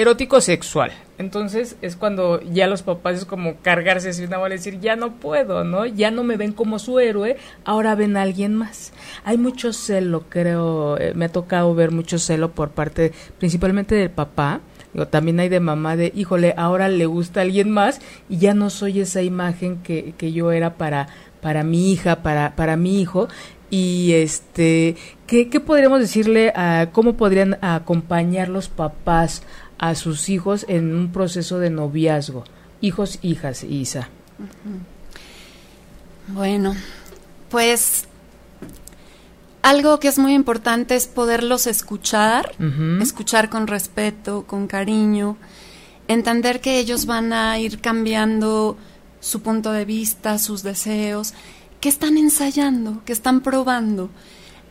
[0.00, 0.92] erótico sexual.
[1.18, 4.94] Entonces es cuando ya los papás es como cargarse así una bola y decir, ya
[4.94, 5.84] no puedo, ¿no?
[5.86, 8.92] Ya no me ven como su héroe, ahora ven a alguien más.
[9.24, 14.10] Hay mucho celo, creo, eh, me ha tocado ver mucho celo por parte principalmente del
[14.10, 14.60] papá,
[14.92, 18.54] Digo, también hay de mamá de, híjole, ahora le gusta a alguien más y ya
[18.54, 21.08] no soy esa imagen que, que yo era para,
[21.42, 23.28] para mi hija, para, para mi hijo.
[23.70, 26.54] Y este, ¿qué, qué podríamos decirle
[26.92, 29.42] cómo podrían acompañar los papás
[29.78, 32.44] a sus hijos en un proceso de noviazgo.
[32.80, 34.08] Hijos, hijas, Isa.
[36.28, 36.74] Bueno,
[37.50, 38.06] pues
[39.62, 42.52] algo que es muy importante es poderlos escuchar,
[43.00, 45.36] escuchar con respeto, con cariño,
[46.06, 48.76] entender que ellos van a ir cambiando
[49.20, 51.34] su punto de vista, sus deseos,
[51.80, 54.10] que están ensayando, que están probando.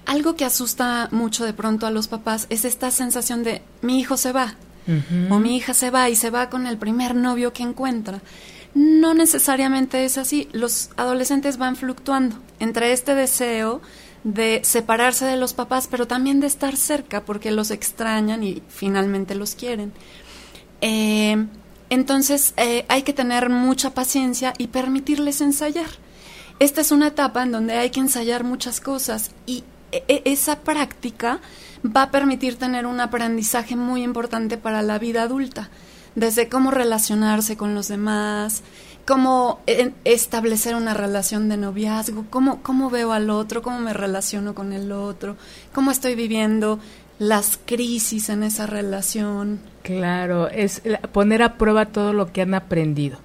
[0.05, 4.15] Algo que asusta mucho de pronto a los papás es esta sensación de mi hijo
[4.15, 4.55] se va,
[5.29, 8.21] o mi hija se va y se va con el primer novio que encuentra.
[8.73, 10.47] No necesariamente es así.
[10.51, 13.81] Los adolescentes van fluctuando entre este deseo
[14.23, 19.35] de separarse de los papás, pero también de estar cerca porque los extrañan y finalmente
[19.35, 19.93] los quieren.
[20.81, 21.47] Eh,
[21.89, 25.87] entonces eh, hay que tener mucha paciencia y permitirles ensayar.
[26.59, 30.59] Esta es una etapa en donde hay que ensayar muchas cosas y e, e, esa
[30.61, 31.39] práctica
[31.95, 35.69] va a permitir tener un aprendizaje muy importante para la vida adulta,
[36.15, 38.63] desde cómo relacionarse con los demás,
[39.05, 44.53] cómo eh, establecer una relación de noviazgo, cómo, cómo veo al otro, cómo me relaciono
[44.53, 45.37] con el otro,
[45.73, 46.79] cómo estoy viviendo
[47.17, 49.59] las crisis en esa relación.
[49.83, 50.81] Claro, es
[51.13, 53.17] poner a prueba todo lo que han aprendido.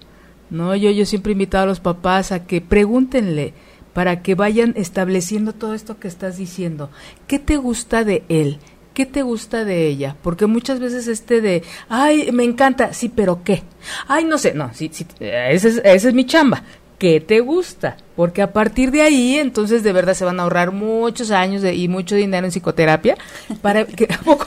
[0.50, 3.54] No, yo yo siempre he invitado a los papás a que pregúntenle,
[3.92, 6.90] para que vayan estableciendo todo esto que estás diciendo.
[7.26, 8.58] ¿Qué te gusta de él?
[8.94, 10.16] ¿Qué te gusta de ella?
[10.22, 13.62] Porque muchas veces este de, ay, me encanta, sí, pero ¿qué?
[14.06, 16.62] Ay, no sé, no, sí, sí, esa es, esa es mi chamba
[17.02, 20.70] qué te gusta, porque a partir de ahí entonces de verdad se van a ahorrar
[20.70, 23.16] muchos años de, y mucho dinero en psicoterapia
[23.60, 24.44] para que poco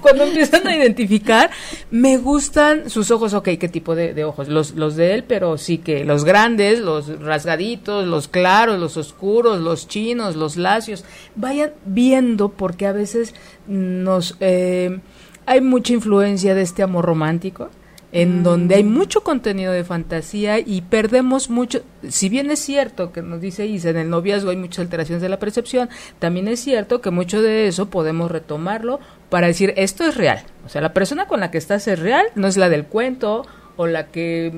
[0.00, 1.50] cuando empiezan a identificar
[1.90, 5.78] me gustan sus ojos, ok, qué tipo de, ojos, los, los de él, pero sí
[5.78, 12.50] que los grandes, los rasgaditos, los claros, los oscuros, los chinos, los lacios, vayan viendo
[12.50, 13.34] porque a veces
[13.66, 15.00] nos eh,
[15.46, 17.70] hay mucha influencia de este amor romántico,
[18.12, 18.42] en mm.
[18.42, 23.40] donde hay mucho contenido de fantasía y perdemos mucho, si bien es cierto que nos
[23.40, 27.10] dice Isa, en el noviazgo hay muchas alteraciones de la percepción, también es cierto que
[27.10, 31.40] mucho de eso podemos retomarlo para decir esto es real, o sea, la persona con
[31.40, 33.46] la que estás es real, no es la del cuento
[33.76, 34.52] o la que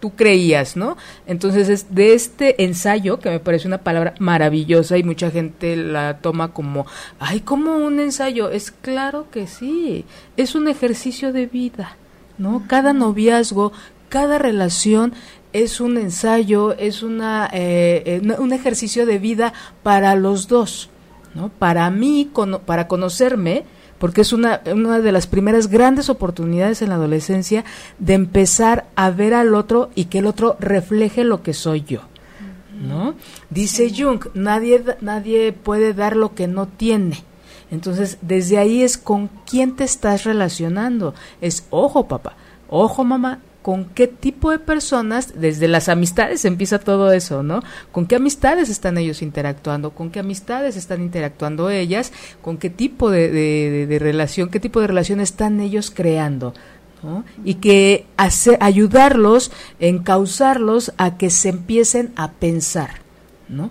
[0.00, 0.96] tú creías, ¿no?
[1.26, 6.18] Entonces, es de este ensayo, que me parece una palabra maravillosa y mucha gente la
[6.22, 6.86] toma como,
[7.18, 8.48] ay, como un ensayo.
[8.48, 10.06] Es claro que sí,
[10.38, 11.98] es un ejercicio de vida
[12.38, 12.64] ¿no?
[12.66, 13.72] Cada noviazgo,
[14.08, 15.12] cada relación
[15.52, 20.90] es un ensayo, es una, eh, eh, un ejercicio de vida para los dos,
[21.34, 21.48] ¿no?
[21.48, 22.30] Para mí,
[22.66, 23.64] para conocerme,
[23.98, 27.64] porque es una, una de las primeras grandes oportunidades en la adolescencia
[27.98, 32.00] de empezar a ver al otro y que el otro refleje lo que soy yo.
[32.80, 33.14] ¿No?
[33.50, 37.22] Dice Jung, nadie, nadie puede dar lo que no tiene.
[37.74, 41.12] Entonces, desde ahí es con quién te estás relacionando.
[41.40, 42.36] Es, ojo papá,
[42.68, 47.62] ojo mamá, con qué tipo de personas, desde las amistades empieza todo eso, ¿no?
[47.92, 53.10] Con qué amistades están ellos interactuando, con qué amistades están interactuando ellas, con qué tipo
[53.10, 56.54] de, relación, qué tipo de relación están ellos creando.
[57.02, 57.22] ¿no?
[57.44, 63.02] y que ayudarlos, encauzarlos a que se empiecen a pensar,
[63.46, 63.70] ¿no?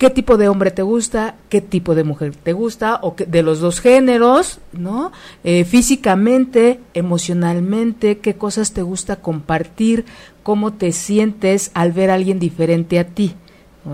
[0.00, 3.42] Qué tipo de hombre te gusta, qué tipo de mujer te gusta, o que, de
[3.42, 5.12] los dos géneros, ¿no?
[5.44, 10.06] Eh, físicamente, emocionalmente, qué cosas te gusta compartir,
[10.42, 13.34] cómo te sientes al ver a alguien diferente a ti.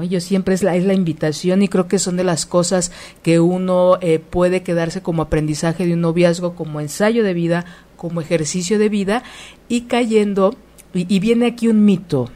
[0.09, 2.93] Yo siempre es la, es la invitación y creo que son de las cosas
[3.25, 7.65] que uno eh, puede quedarse como aprendizaje de un noviazgo, como ensayo de vida,
[7.97, 9.25] como ejercicio de vida
[9.69, 10.55] y cayendo,
[10.95, 12.31] y viene aquí un mito,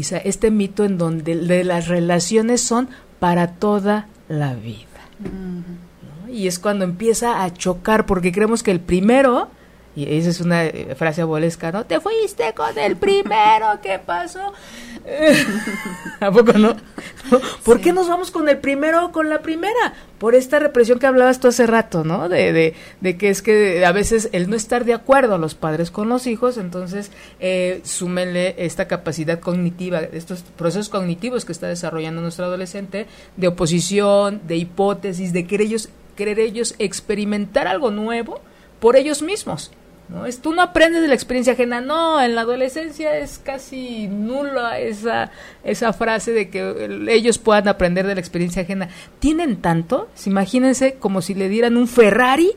[0.00, 2.88] este mito en donde de las relaciones son
[3.20, 4.78] para toda la vida.
[6.28, 9.48] Y es cuando empieza a chocar, porque creemos que el primero,
[9.94, 11.84] y esa es una eh, frase abuelesca, ¿no?
[11.84, 14.52] Te fuiste con el primero, ¿qué pasó?
[16.20, 16.76] ¿A poco no?
[17.62, 19.94] ¿Por qué nos vamos con el primero o con la primera?
[20.18, 22.28] Por esta represión que hablabas tú hace rato, ¿no?
[22.28, 25.54] De, de, de que es que a veces el no estar de acuerdo a los
[25.54, 31.66] padres con los hijos, entonces eh, súmenle esta capacidad cognitiva, estos procesos cognitivos que está
[31.66, 38.40] desarrollando nuestro adolescente, de oposición, de hipótesis, de querer ellos, querer ellos experimentar algo nuevo
[38.80, 39.70] por ellos mismos.
[40.08, 40.26] ¿No?
[40.26, 44.78] Es, tú no aprendes de la experiencia ajena, no, en la adolescencia es casi nula
[44.78, 45.30] esa,
[45.64, 48.88] esa frase de que ellos puedan aprender de la experiencia ajena.
[49.18, 52.52] Tienen tanto, imagínense como si le dieran un Ferrari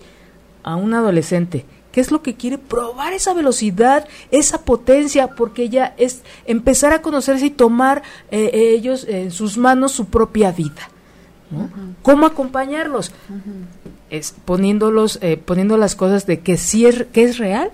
[0.64, 1.66] a un adolescente.
[1.92, 2.60] ¿Qué es lo que quiere?
[2.60, 9.06] Probar esa velocidad, esa potencia, porque ya es empezar a conocerse y tomar eh, ellos
[9.10, 10.90] en sus manos su propia vida.
[12.02, 13.12] ¿Cómo acompañarlos?
[14.10, 17.72] Es poniéndolos, eh, poniendo las cosas de que sí es, que es real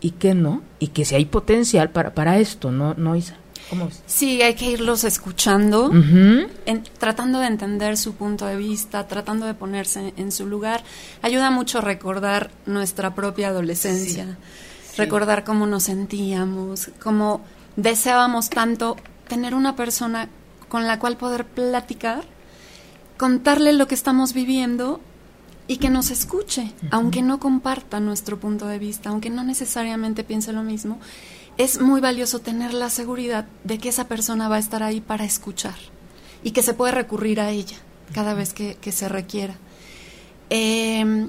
[0.00, 3.36] y que no, y que si hay potencial para, para esto, ¿no, no Isa?
[3.70, 5.90] ¿Cómo Sí, hay que irlos escuchando,
[6.98, 10.82] tratando de entender su punto de vista, tratando de ponerse en su lugar.
[11.22, 14.36] Ayuda mucho recordar nuestra propia adolescencia,
[14.98, 17.40] recordar cómo nos sentíamos, cómo
[17.76, 18.96] deseábamos tanto
[19.28, 20.28] tener una persona
[20.68, 22.24] con la cual poder platicar
[23.22, 25.00] contarle lo que estamos viviendo
[25.68, 30.52] y que nos escuche, aunque no comparta nuestro punto de vista, aunque no necesariamente piense
[30.52, 30.98] lo mismo,
[31.56, 35.24] es muy valioso tener la seguridad de que esa persona va a estar ahí para
[35.24, 35.76] escuchar
[36.42, 37.76] y que se puede recurrir a ella
[38.12, 39.54] cada vez que, se requiera.
[40.50, 41.28] Eh,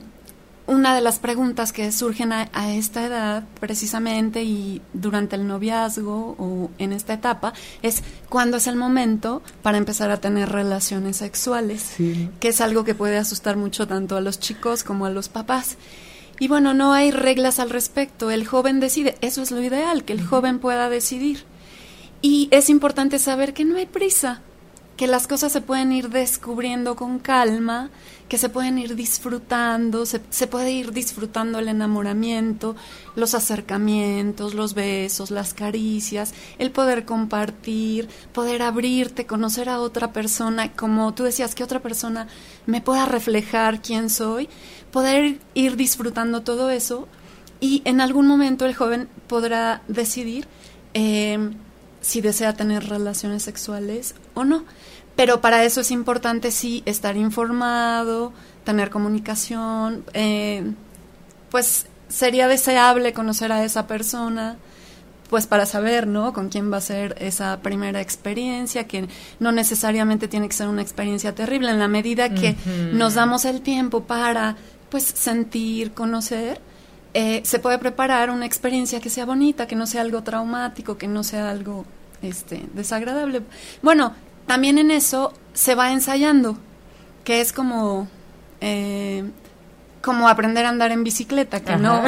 [0.65, 6.71] una de las preguntas que surgen a, esta edad, precisamente, y durante el noviazgo o
[6.77, 11.95] en esta etapa, es cuándo es el momento para empezar a tener relaciones sexuales,
[12.39, 15.77] que es algo que puede asustar mucho tanto a los chicos como a los papás.
[16.39, 20.13] Y bueno, no hay reglas al respecto, el joven decide, eso es lo ideal, que
[20.13, 21.43] el joven pueda decidir.
[22.21, 24.41] Y es importante saber que no hay prisa,
[24.97, 27.89] que las cosas se pueden ir descubriendo con calma,
[28.29, 32.75] que se pueden ir disfrutando, se, puede ir disfrutando el enamoramiento,
[33.15, 40.71] los acercamientos, los besos, las caricias, el poder compartir, poder abrirte, conocer a otra persona,
[40.71, 42.27] como tú decías, que otra persona
[42.65, 44.47] me pueda reflejar quién soy,
[44.91, 47.07] poder ir disfrutando todo eso
[47.59, 50.47] y en algún momento el joven podrá decidir
[50.93, 51.51] eh,
[52.03, 54.65] si desea tener relaciones sexuales o no.
[55.15, 60.73] Pero para eso es importante sí estar informado, tener comunicación, eh,
[61.49, 64.57] pues sería deseable conocer a esa persona,
[65.29, 66.33] pues para saber, ¿no?
[66.33, 69.07] Con quién va a ser esa primera experiencia, que
[69.39, 72.55] no necesariamente tiene que ser una experiencia terrible, en la medida que
[72.91, 74.57] nos damos el tiempo para
[74.89, 76.59] pues sentir, conocer,
[77.13, 81.07] eh, se puede preparar una experiencia que sea bonita, que no sea algo traumático, que
[81.07, 81.85] no sea algo
[82.21, 83.41] este, desagradable.
[83.81, 84.13] Bueno,
[84.47, 86.57] también en eso se va ensayando,
[87.23, 88.07] que es como,
[88.61, 89.23] eh,
[90.01, 92.03] como aprender a andar en bicicleta, que no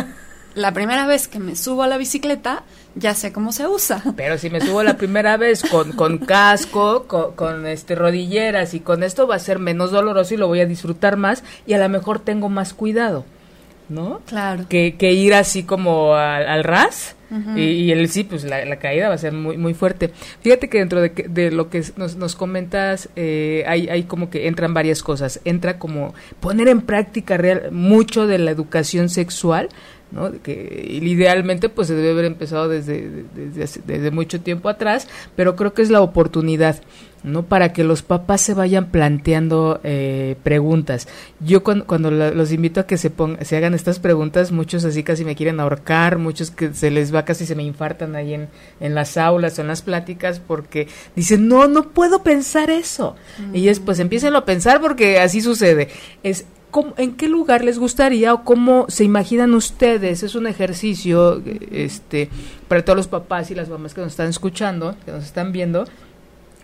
[0.56, 2.64] la primera vez que me subo a la bicicleta
[2.96, 4.02] ya sé cómo se usa.
[4.16, 9.04] Pero si me subo la primera vez con, con casco, con, este rodilleras y con
[9.04, 11.90] esto va a ser menos doloroso y lo voy a disfrutar más y a lo
[11.90, 13.26] mejor tengo más cuidado,
[13.90, 14.22] ¿no?
[14.26, 14.66] Claro.
[14.68, 17.16] Que, que ir así como al, ras.
[17.56, 20.12] y, el sí, pues la, caída va a ser muy muy fuerte.
[20.42, 24.48] Fíjate que dentro de, de lo que nos, nos comentas, eh, hay, hay como que
[24.48, 25.42] entran varias cosas.
[25.46, 29.70] Entra como poner en práctica real mucho de la educación sexual,
[30.16, 30.32] ¿no?
[30.42, 33.26] Que idealmente pues se debe haber empezado desde,
[33.86, 36.82] desde, mucho tiempo atrás, pero creo que es la oportunidad,
[37.24, 37.44] ¿no?
[37.44, 41.10] Para que los papás se vayan planteando eh, preguntas.
[41.42, 45.26] Yo cuando, cuando los invito a que se, se hagan estas preguntas, muchos así casi
[45.26, 48.48] me quieren ahorcar, muchos que se les va casi se me infartan ahí en,
[48.80, 53.18] en las aulas o en las pláticas porque dicen, no, no puedo pensar eso.
[53.52, 55.90] Y ellos pues empiecen a pensar porque así sucede.
[56.24, 56.46] Es
[56.98, 60.24] ¿en qué lugar les gustaría o cómo se imaginan ustedes?
[60.24, 62.30] Es un ejercicio este,
[62.68, 65.86] para todos los papás y las mamás que nos están escuchando, que nos están viendo,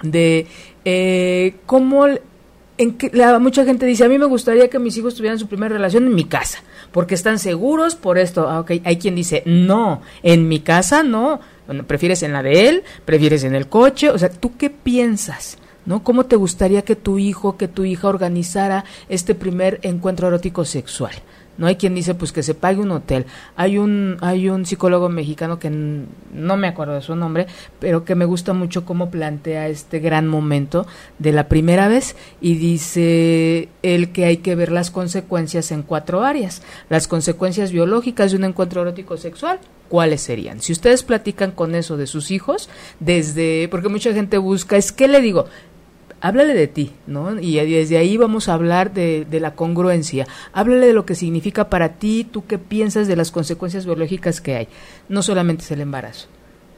[0.03, 0.47] de
[0.85, 2.07] eh, cómo
[2.77, 5.47] en que la, mucha gente dice, a mí me gustaría que mis hijos tuvieran su
[5.47, 8.49] primera relación en mi casa, porque están seguros por esto.
[8.49, 11.39] Ah, Hay quien dice, no, en mi casa no.
[11.85, 14.09] prefieres en la de él, prefieres en el coche.
[14.09, 15.57] O sea, ¿tú qué piensas?
[15.85, 16.03] ¿No?
[16.03, 21.13] ¿Cómo te gustaría que tu hijo, que tu hija organizara este primer encuentro erótico sexual?
[21.57, 23.25] No hay quien dice pues que se pague un hotel.
[23.55, 27.45] Hay un hay un psicólogo mexicano que no me acuerdo de su nombre,
[27.79, 30.87] pero que me gusta mucho cómo plantea este gran momento
[31.19, 36.23] de la primera vez y dice el que hay que ver las consecuencias en cuatro
[36.23, 36.63] áreas.
[36.89, 40.61] Las consecuencias biológicas de un encuentro erótico sexual, ¿cuáles serían?
[40.61, 45.07] Si ustedes platican con eso de sus hijos, desde porque mucha gente busca, es que
[45.07, 45.45] le digo,
[46.21, 47.39] háblale de ti, ¿no?
[47.39, 50.27] Y desde ahí vamos a hablar de, la congruencia.
[50.53, 54.55] Háblale de lo que significa para ti, tú qué piensas de las consecuencias biológicas que
[54.55, 54.67] hay.
[55.09, 56.27] No solamente es el embarazo.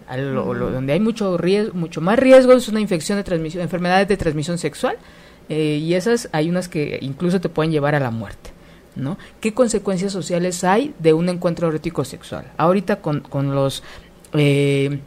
[0.09, 4.57] donde hay mucho riesgo, mucho más riesgo es una infección de transmisión, enfermedades de transmisión
[4.57, 4.97] sexual,
[5.49, 8.51] eh, y esas hay unas que incluso te pueden llevar a la muerte.
[8.95, 9.17] ¿no?
[9.41, 12.45] ¿Qué consecuencias sociales hay de un encuentro erótico sexual?
[12.57, 13.83] Ahorita con, con los
[14.33, 14.99] eh,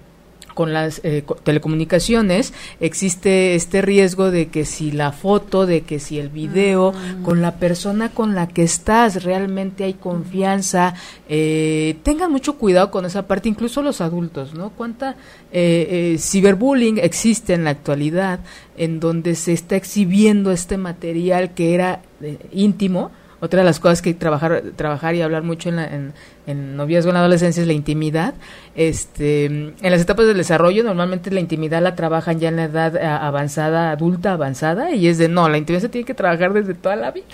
[0.57, 6.19] con las eh, telecomunicaciones existe este riesgo de que si la foto, de que si
[6.19, 7.23] el video, mm.
[7.23, 10.95] con la persona con la que estás realmente hay confianza,
[11.29, 14.71] eh, tengan mucho cuidado con esa parte, incluso los adultos, ¿no?
[14.71, 15.16] Cuánta
[15.53, 18.40] eh, eh ciberbullying existe en la actualidad
[18.79, 22.01] en donde se está exhibiendo este material que era
[22.51, 26.12] íntimo, otra de las cosas que trabajar, trabajar y hablar mucho en, la, en,
[26.46, 28.35] en noviazgo en la adolescencia es la intimidad.
[28.75, 32.96] Este, en las etapas del desarrollo normalmente la intimidad la trabajan ya en la edad
[32.96, 36.75] eh, avanzada, adulta avanzada, y es de no, la intimidad se tiene que trabajar desde
[36.75, 37.27] toda la vida.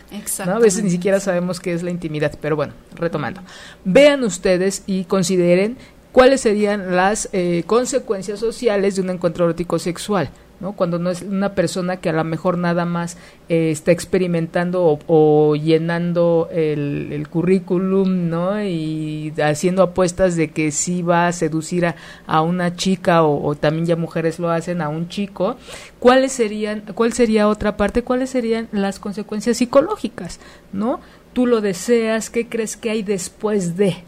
[0.46, 3.40] A veces ni siquiera sabemos qué es la intimidad, pero bueno, retomando.
[3.84, 5.76] Vean ustedes y consideren
[6.12, 10.30] cuáles serían las eh, consecuencias sociales de un encuentro erótico sexual.
[10.62, 10.72] ¿No?
[10.72, 15.56] Cuando no es una persona que a lo mejor nada más eh, está experimentando o,
[15.56, 18.62] llenando el, currículum, ¿no?
[18.62, 21.94] Y haciendo apuestas de que sí va a seducir
[22.26, 25.56] a, una chica o, también ya mujeres lo hacen a un chico.
[25.98, 28.04] ¿Cuáles serían, cuál sería otra parte?
[28.04, 30.38] ¿Cuáles serían las consecuencias psicológicas,
[30.72, 31.00] ¿no?
[31.32, 34.04] Tú lo deseas, ¿qué crees que hay después de?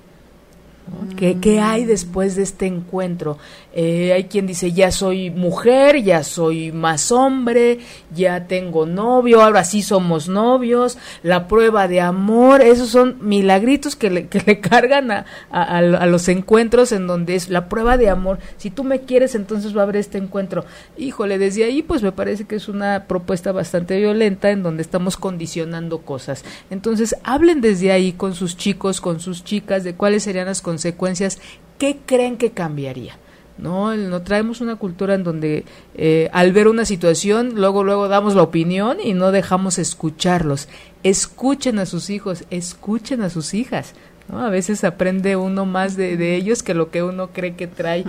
[1.17, 3.39] ¿Qué, hay después de este encuentro?
[3.73, 7.79] Eh, hay quien dice, ya soy mujer, ya soy más hombre,
[8.15, 14.11] ya tengo novio, ahora sí somos novios, la prueba de amor, esos son milagritos que
[14.11, 18.39] le, que le cargan a, a, los encuentros en donde es la prueba de amor.
[18.59, 20.65] Si tú me quieres, entonces va a haber este encuentro.
[20.99, 25.17] Híjole, desde ahí pues me parece que es una propuesta bastante violenta en donde estamos
[25.17, 26.45] condicionando cosas.
[26.71, 31.39] Entonces, hablen desde ahí con sus chicos, con sus chicas, de cuáles serían las consecuencias,
[31.79, 33.17] ¿qué creen que cambiaría?
[33.57, 38.35] No, no traemos una cultura en donde eh, al ver una situación, luego, luego damos
[38.35, 40.69] la opinión y no dejamos escucharlos.
[41.05, 43.93] Escuchen a sus hijos, escuchen a sus hijas.
[44.29, 44.41] ¿no?
[44.41, 48.05] A veces aprende uno más de, ellos que lo que uno cree que trae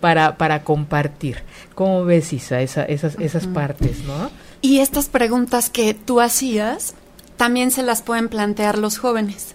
[0.00, 1.38] para, para compartir.
[1.74, 4.30] ¿Cómo ves, Isa, esa, esas, esas partes, no?
[4.60, 6.94] Y estas preguntas que tú hacías,
[7.38, 9.54] también se las pueden plantear los jóvenes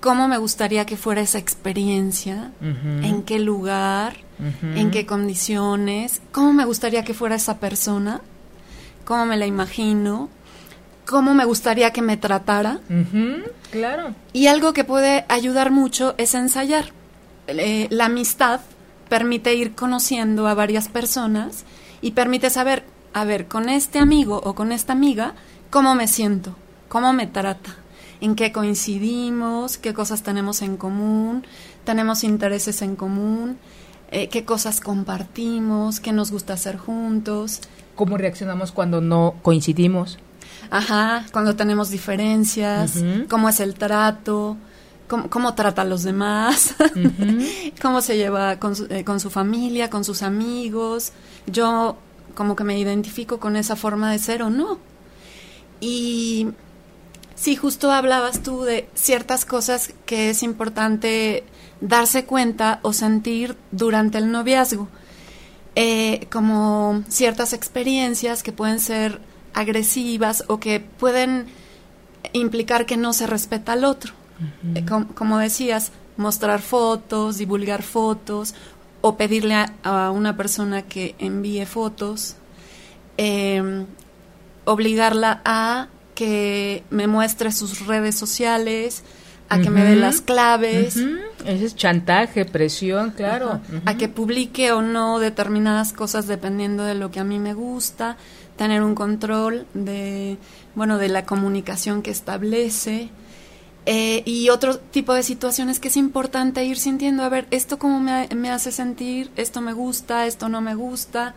[0.00, 4.16] cómo me gustaría que fuera esa experiencia, en qué lugar,
[4.74, 8.22] en qué condiciones, cómo me gustaría que fuera esa persona,
[9.04, 10.28] cómo me la imagino,
[11.06, 12.80] cómo me gustaría que me tratara.
[13.70, 14.14] claro.
[14.32, 16.92] Y algo que puede ayudar mucho es ensayar.
[17.46, 18.60] Eh, la amistad
[19.08, 21.64] permite ir conociendo a varias personas
[22.00, 25.34] y permite saber, a ver, con este amigo o con esta amiga,
[25.68, 26.54] cómo me siento,
[26.88, 27.76] cómo me trata,
[28.20, 31.44] en qué coincidimos, qué cosas tenemos en común,
[31.84, 33.58] tenemos intereses en común,
[34.10, 37.60] eh, qué cosas compartimos, qué nos gusta hacer juntos.
[37.94, 40.18] ¿Cómo reaccionamos cuando no coincidimos?
[40.70, 44.56] Ajá, cuando tenemos diferencias, cómo es el trato,
[45.08, 46.74] cómo, trata a los demás,
[47.82, 51.12] cómo se lleva con su, eh, con su familia, con sus amigos.
[51.46, 51.96] Yo
[52.34, 54.78] como que me identifico con esa forma de ser o no.
[55.80, 56.48] Y
[57.40, 61.42] sí, justo hablabas tú de ciertas cosas que es importante
[61.80, 64.88] darse cuenta o sentir durante el noviazgo,
[65.74, 69.20] eh, como ciertas experiencias que pueden ser
[69.54, 71.46] agresivas o que pueden
[72.34, 74.12] implicar que no se respeta al otro.
[74.74, 74.84] Eh,
[75.14, 78.54] como decías, mostrar fotos, divulgar fotos
[79.00, 82.36] o pedirle a, una persona que envíe fotos,
[83.16, 83.86] em,
[84.64, 85.88] obligarla a
[86.20, 89.04] que me muestre sus redes sociales,
[89.48, 90.98] a que me dé las claves.
[91.46, 93.62] Ese es chantaje, presión, claro.
[93.86, 98.18] A que publique o no determinadas cosas dependiendo de lo que a mí me gusta,
[98.58, 100.36] tener un control de,
[100.74, 103.08] bueno, de la comunicación que establece.
[103.86, 107.98] Eh, y otro tipo de situaciones que es importante ir sintiendo, a ver, esto cómo
[107.98, 111.34] me, me, hace sentir, esto me gusta, esto no me gusta,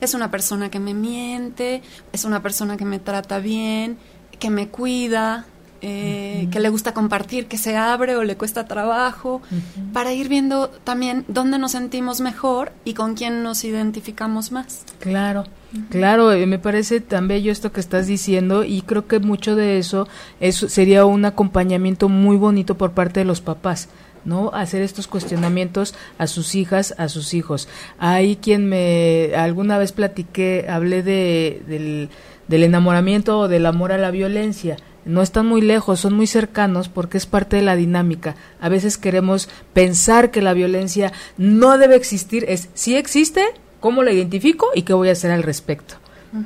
[0.00, 1.82] es una persona que me miente,
[2.12, 3.96] es una persona que me trata bien,
[4.44, 5.46] que me cuida,
[5.80, 9.40] eh, que le gusta compartir, que se abre o le cuesta trabajo,
[9.94, 14.84] para ir viendo también dónde nos sentimos mejor y con quién nos identificamos más.
[14.98, 15.44] Claro,
[15.88, 19.78] claro, eh, me parece tan bello esto que estás diciendo y creo que mucho de
[19.78, 20.08] eso,
[20.40, 23.88] eso sería un acompañamiento muy bonito por parte de los papás.
[24.26, 24.50] ¿no?
[24.54, 27.68] Hacer estos cuestionamientos a sus hijas, a sus hijos.
[27.98, 32.08] Hay quien me, alguna vez platiqué, hablé de, del,
[32.48, 36.88] del enamoramiento o del amor a la violencia no están muy lejos, son muy cercanos
[36.88, 38.36] porque es parte de la dinámica.
[38.60, 43.44] A veces queremos pensar que la violencia no debe existir, es si existe,
[43.80, 45.96] ¿cómo la identifico y qué voy a hacer al respecto?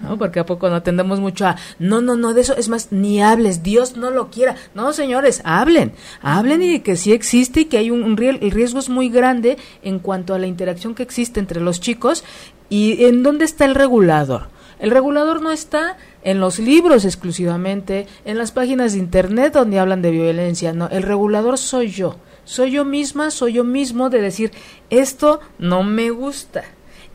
[0.02, 0.18] ¿No?
[0.18, 3.22] Porque a poco no tendemos mucho a, no, no, no, de eso es más, ni
[3.22, 4.54] hables, Dios no lo quiera.
[4.74, 8.80] No, señores, hablen, hablen y que sí existe y que hay un, un el riesgo
[8.80, 12.22] es muy grande en cuanto a la interacción que existe entre los chicos
[12.68, 14.48] y en dónde está el regulador.
[14.78, 20.02] El regulador no está en los libros exclusivamente, en las páginas de internet donde hablan
[20.02, 24.52] de violencia, no, el regulador soy yo, soy yo misma, soy yo mismo de decir,
[24.90, 26.64] esto no me gusta,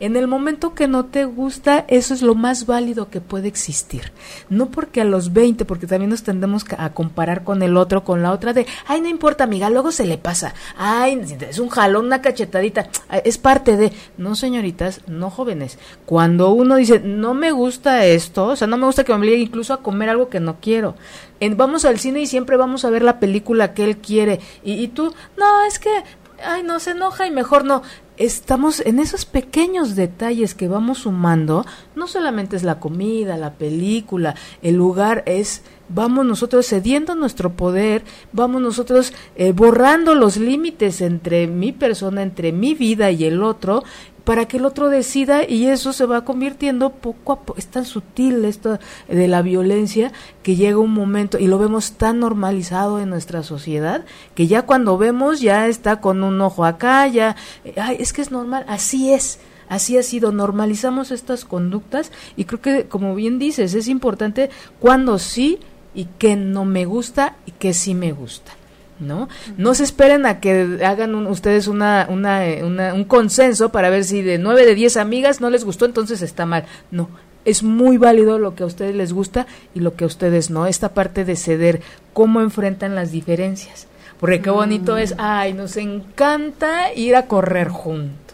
[0.00, 4.12] en el momento que no te gusta, eso es lo más válido que puede existir.
[4.48, 8.22] No porque a los 20, porque también nos tendemos a comparar con el otro, con
[8.22, 10.54] la otra de, ay, no importa, amiga, luego se le pasa.
[10.76, 12.88] Ay, es un jalón, una cachetadita.
[13.24, 15.78] Es parte de, no, señoritas, no jóvenes.
[16.06, 19.38] Cuando uno dice, no me gusta esto, o sea, no me gusta que me obligue
[19.38, 20.96] incluso a comer algo que no quiero.
[21.56, 24.40] vamos al cine y siempre vamos a ver la película que él quiere.
[24.64, 25.90] Y, y tú, no, es que
[26.44, 27.82] ay, no se enoja y mejor no
[28.16, 34.34] estamos en esos pequeños detalles que vamos sumando, no solamente es la comida, la película,
[34.62, 41.46] el lugar, es vamos nosotros cediendo nuestro poder, vamos nosotros eh, borrando los límites entre
[41.46, 43.84] mi persona, entre mi vida y el otro,
[44.24, 47.84] para que el otro decida y eso se va convirtiendo poco a poco, es tan
[47.84, 50.12] sutil esto de la violencia
[50.42, 54.04] que llega un momento y lo vemos tan normalizado en nuestra sociedad
[54.34, 57.36] que ya cuando vemos ya está con un ojo acá, ya,
[57.76, 59.38] ay, es que es normal, así es.
[59.66, 65.18] Así ha sido, normalizamos estas conductas y creo que, como bien dices, es importante cuando
[65.18, 65.58] sí
[65.94, 68.52] y que no me gusta y que sí me gusta.
[69.00, 69.28] ¿No?
[69.56, 72.06] No se esperen a que hagan ustedes una,
[72.46, 75.84] eh, una, un consenso para ver si de nueve de diez amigas no les gustó,
[75.84, 76.64] entonces está mal.
[76.90, 77.08] No,
[77.44, 80.66] es muy válido lo que a ustedes les gusta y lo que a ustedes no.
[80.66, 81.80] Esta parte de ceder,
[82.12, 83.86] cómo enfrentan las diferencias.
[84.20, 88.24] Porque qué bonito es, ay, nos encanta ir a correr juntos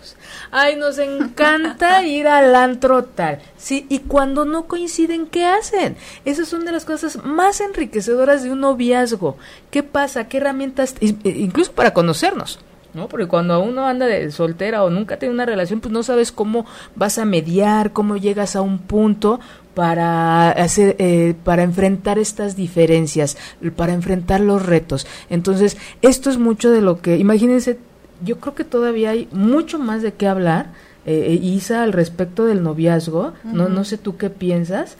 [0.50, 3.38] ay, nos encanta ir al antro tal.
[3.56, 5.96] Sí, y cuando no coinciden, ¿qué hacen?
[6.24, 9.36] Esas son de las cosas más enriquecedoras de un noviazgo.
[9.70, 10.28] ¿Qué pasa?
[10.28, 10.94] ¿Qué herramientas?
[11.00, 12.58] E incluso para conocernos.
[12.94, 13.08] ¿no?
[13.08, 16.66] Porque cuando uno anda de soltera o nunca tiene una relación, pues no sabes cómo
[16.96, 19.40] vas a mediar, cómo llegas a un punto
[19.74, 23.36] para hacer, eh, para enfrentar estas diferencias,
[23.76, 25.06] para enfrentar los retos.
[25.28, 27.78] Entonces, esto es mucho de lo que, imagínense
[28.22, 30.72] yo creo que todavía hay mucho más de qué hablar,
[31.06, 33.32] eh, eh Isa, al respecto del noviazgo.
[33.44, 34.96] No no sé tú qué piensas.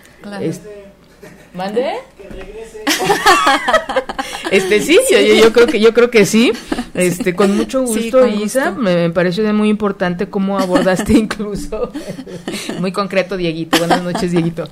[1.53, 1.95] ¿Mande?
[2.17, 2.85] Que regrese.
[4.53, 4.99] este sí,
[5.43, 6.53] yo, creo que yo creo que sí.
[6.95, 8.71] Este, con mucho gusto, Isa.
[8.71, 11.91] Me, me, pareció muy importante cómo abordaste incluso.
[12.81, 13.79] muy concreto, Dieguito.
[13.79, 14.69] Buenas noches, Dieguito.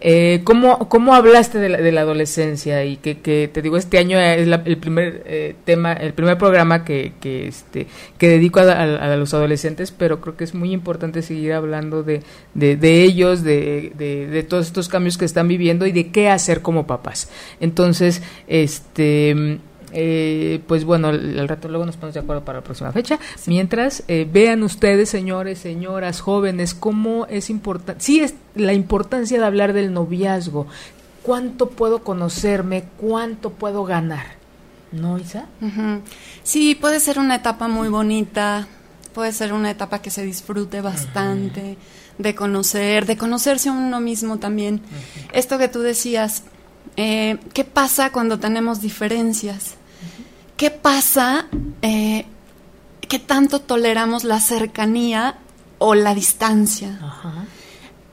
[0.00, 2.84] Eh, ¿cómo, ¿Cómo hablaste de la, de la adolescencia?
[2.84, 6.84] Y que, que, te digo, este año es el primer eh, tema, el primer programa
[6.84, 7.86] que, que, este,
[8.16, 12.22] que dedico a, los adolescentes, pero creo que es muy importante seguir hablando de,
[12.54, 16.62] de, de ellos, de, de, todos estos cambios que están viviendo y de qué hacer
[16.62, 17.28] como papás.
[17.60, 19.58] Entonces, este
[19.92, 23.18] eh, pues bueno, al rato luego nos ponemos de acuerdo para la próxima fecha.
[23.46, 29.46] Mientras, eh, vean ustedes, señores, señoras, jóvenes, cómo es importante, sí es la importancia de
[29.46, 30.66] hablar del noviazgo.
[31.22, 32.84] ¿Cuánto puedo conocerme?
[32.96, 34.38] ¿Cuánto puedo ganar?
[34.92, 35.46] ¿No, Isa?
[36.42, 38.66] Sí, puede ser una etapa muy bonita,
[39.12, 41.76] puede ser una etapa que se disfrute bastante,
[42.16, 44.80] de conocer, de conocerse a uno mismo también.
[45.32, 46.44] Esto que tú decías,
[46.98, 49.74] eh, ¿qué pasa cuando tenemos diferencias?
[50.56, 51.46] ¿Qué pasa?
[51.80, 52.26] Eh,
[53.00, 55.36] ¿Qué tanto toleramos la cercanía
[55.78, 56.98] o la distancia?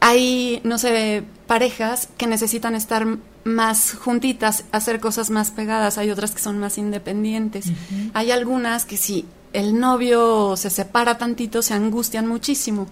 [0.01, 3.07] Hay, no sé, parejas que necesitan estar
[3.43, 7.65] más juntitas, hacer cosas más pegadas, hay otras que son más independientes.
[8.13, 9.25] Hay algunas que si
[9.59, 12.87] el novio se separa tantito, se angustian muchísimo.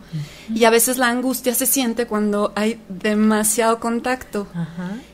[0.54, 4.48] Y a veces la angustia se siente cuando hay demasiado contacto.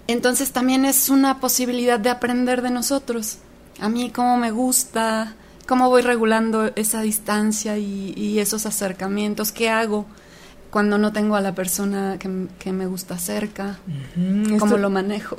[0.07, 3.39] Entonces también es una posibilidad de aprender de nosotros
[3.81, 5.35] a mí cómo me gusta,
[5.67, 10.05] cómo voy regulando esa distancia y, esos acercamientos, qué hago
[10.69, 13.79] cuando no tengo a la persona que, me gusta cerca,
[14.59, 15.35] cómo lo manejo.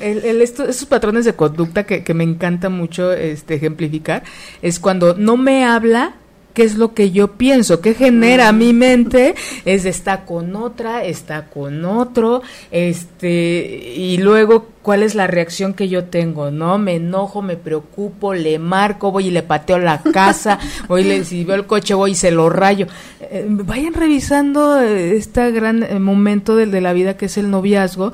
[0.00, 4.22] esos patrones de conducta que, que, me encanta mucho este, ejemplificar
[4.60, 6.14] es cuando no me habla
[6.52, 9.34] qué es lo que yo pienso, qué genera mi mente,
[9.64, 15.88] es está con otra, está con otro, este, y luego cuál es la reacción que
[15.88, 16.78] yo tengo, ¿no?
[16.78, 21.44] Me enojo, me preocupo, le marco, voy y le pateo la casa, voy le, si
[21.44, 22.86] veo el coche voy y se lo rayo.
[23.20, 28.12] Eh, vayan revisando este gran eh, momento de, de la vida que es el noviazgo,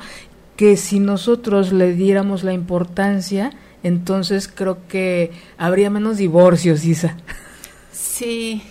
[0.55, 7.15] que si nosotros le diéramos la importancia, entonces creo que habría menos divorcios, Isa.
[7.99, 8.63] Sí.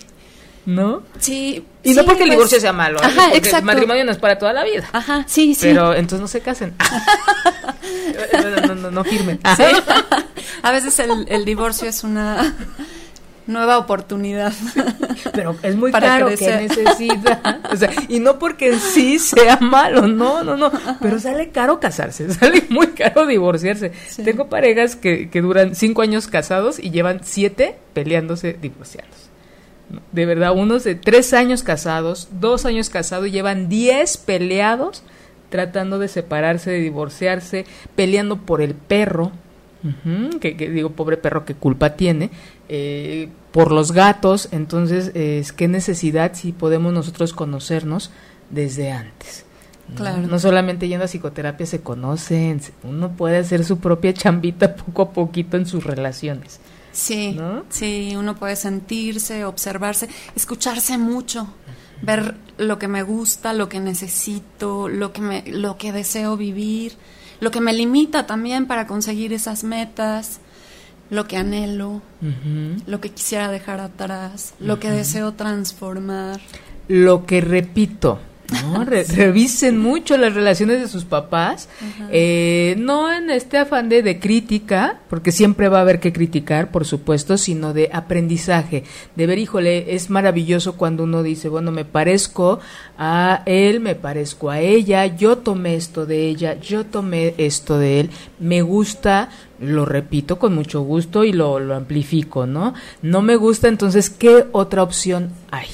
[0.65, 1.03] ¿No?
[1.19, 1.65] Sí.
[1.83, 3.57] Y no porque el pues, divorcio sea malo, ajá, exacto.
[3.57, 4.87] el matrimonio no es para toda la vida.
[4.91, 5.67] Ajá, sí, sí.
[5.67, 6.75] Pero entonces no se casen.
[8.67, 9.39] no, no, no, firmen.
[10.61, 12.53] A veces el, el divorcio es una
[13.49, 14.53] nueva oportunidad.
[15.33, 17.59] Pero es muy caro que necesita.
[17.71, 20.71] O sea, y no porque en sí sea malo, no, no, no.
[21.01, 23.91] Pero sale caro casarse, sale muy caro divorciarse.
[24.23, 29.29] Tengo parejas que, que duran cinco años casados y llevan siete peleándose divorciados.
[30.11, 35.03] De verdad, unos de tres años casados, dos años casados, y llevan diez peleados
[35.49, 39.31] tratando de separarse, de divorciarse, peleando por el perro,
[40.41, 42.29] que, digo, pobre perro, ¿qué culpa tiene?
[42.67, 48.11] Eh, por los gatos, entonces, es qué necesidad si podemos nosotros conocernos
[48.49, 49.45] desde antes.
[49.95, 50.27] Claro.
[50.27, 50.37] ¿no?
[50.37, 55.57] solamente yendo a psicoterapia se conocen, uno puede hacer su propia chambita poco a poquito
[55.57, 56.59] en sus relaciones.
[56.91, 57.39] Sí,
[57.69, 61.47] sí, uno puede sentirse, observarse, escucharse mucho,
[62.01, 66.97] ver lo que me gusta, lo que necesito, lo que me, lo que deseo vivir
[67.39, 70.39] lo que me limita también para conseguir esas metas,
[71.09, 72.01] lo que anhelo,
[72.85, 76.39] lo que quisiera dejar atrás, lo que deseo transformar.
[76.87, 78.19] Lo que repito,
[78.63, 78.83] ¿no?
[79.15, 81.69] revisen mucho las relaciones de sus papás,
[82.11, 86.71] eh, no en este afán de, de, crítica, porque siempre va a haber que criticar,
[86.71, 88.83] por supuesto, sino de aprendizaje,
[89.15, 92.59] de ver, híjole, es maravilloso cuando uno dice, bueno, me parezco
[92.97, 98.01] a él, me parezco a ella, yo tomé esto de ella, yo tomé esto de
[98.01, 99.29] él, me gusta,
[99.61, 102.73] lo repito con mucho gusto y lo, lo amplifico, ¿no?
[103.01, 105.67] No me gusta, entonces, ¿qué otra opción hay?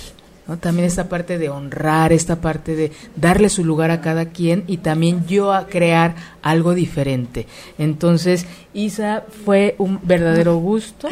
[0.60, 4.78] También esta parte de honrar, esta parte de darle su lugar a cada quien y
[4.78, 7.48] también yo a crear algo diferente.
[7.80, 11.08] Entonces, Isa, fue un verdadero gusto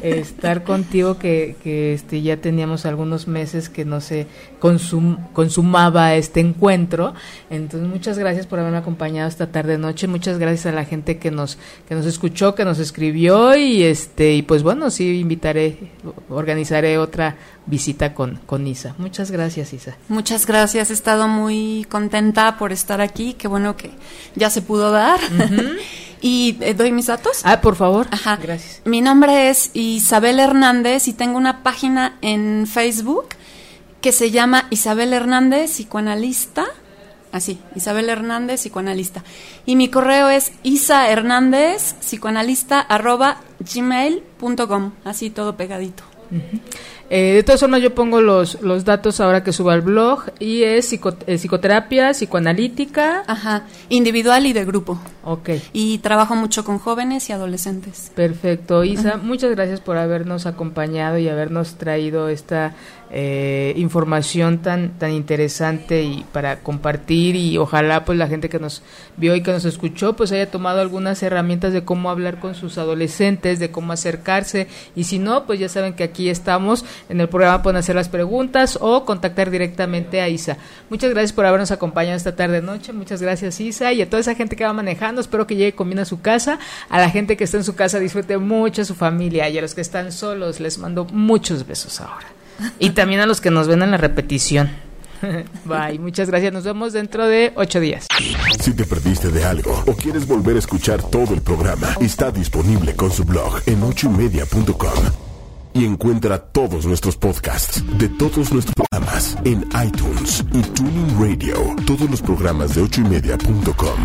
[0.00, 4.28] estar contigo, que, que este, ya teníamos algunos meses que no se
[4.60, 7.12] consum, consumaba este encuentro.
[7.50, 10.06] Entonces, muchas gracias por haberme acompañado esta tarde noche.
[10.06, 11.58] Muchas gracias a la gente que nos,
[11.88, 15.90] que nos escuchó, que nos escribió y este, y pues bueno, sí invitaré,
[16.28, 17.36] organizaré otra
[17.66, 18.94] visita con, con Isa.
[18.98, 19.96] Muchas gracias, Isa.
[20.08, 23.90] Muchas gracias, he estado muy contenta por estar aquí, qué bueno que
[24.36, 25.18] ya se pudo dar.
[26.20, 27.40] y eh, doy mis datos.
[27.44, 28.06] Ah, por favor.
[28.10, 28.36] Ajá.
[28.36, 28.82] Gracias.
[28.84, 33.28] Mi nombre es Isabel Hernández y tengo una página en Facebook
[34.00, 36.66] que se llama Isabel Hernández, psicoanalista.
[37.32, 39.22] Así, Isabel Hernández, psicoanalista.
[39.64, 44.92] Y mi correo es Isa Hernández, psicoanalista, arroba gmail.com.
[45.04, 46.09] Así todo pegadito.
[47.12, 50.62] Eh, de todas formas, yo pongo los, los datos ahora que suba al blog y
[50.62, 53.24] es eh, psicoterapia, psicoanalítica.
[53.26, 55.00] Ajá, individual y de grupo.
[55.24, 55.50] Ok.
[55.72, 58.12] Y trabajo mucho con jóvenes y adolescentes.
[58.14, 58.84] Perfecto.
[58.84, 62.74] Isa, muchas gracias por habernos acompañado y habernos traído esta
[63.12, 68.82] eh, información tan tan interesante y para compartir y ojalá pues la gente que nos
[69.16, 72.78] vio y que nos escuchó pues haya tomado algunas herramientas de cómo hablar con sus
[72.78, 77.28] adolescentes, de cómo acercarse y si no pues ya saben que aquí estamos en el
[77.28, 80.56] programa pueden hacer las preguntas o contactar directamente a Isa.
[80.88, 84.36] Muchas gracias por habernos acompañado esta tarde noche, muchas gracias Isa y a toda esa
[84.36, 87.36] gente que va manejando, espero que llegue con bien a su casa, a la gente
[87.36, 90.12] que está en su casa disfrute mucho a su familia y a los que están
[90.12, 92.39] solos les mando muchos besos ahora.
[92.78, 94.70] Y también a los que nos ven en la repetición.
[95.64, 96.52] Bye, muchas gracias.
[96.52, 98.06] Nos vemos dentro de ocho días.
[98.60, 102.94] Si te perdiste de algo o quieres volver a escuchar todo el programa, está disponible
[102.94, 105.04] con su blog en ochoymedia.com.
[105.72, 111.76] Y encuentra todos nuestros podcasts de todos nuestros programas en iTunes y Tuning Radio.
[111.86, 114.00] Todos los programas de ochoymedia.com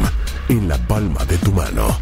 [0.49, 1.97] en la palma de tu mano.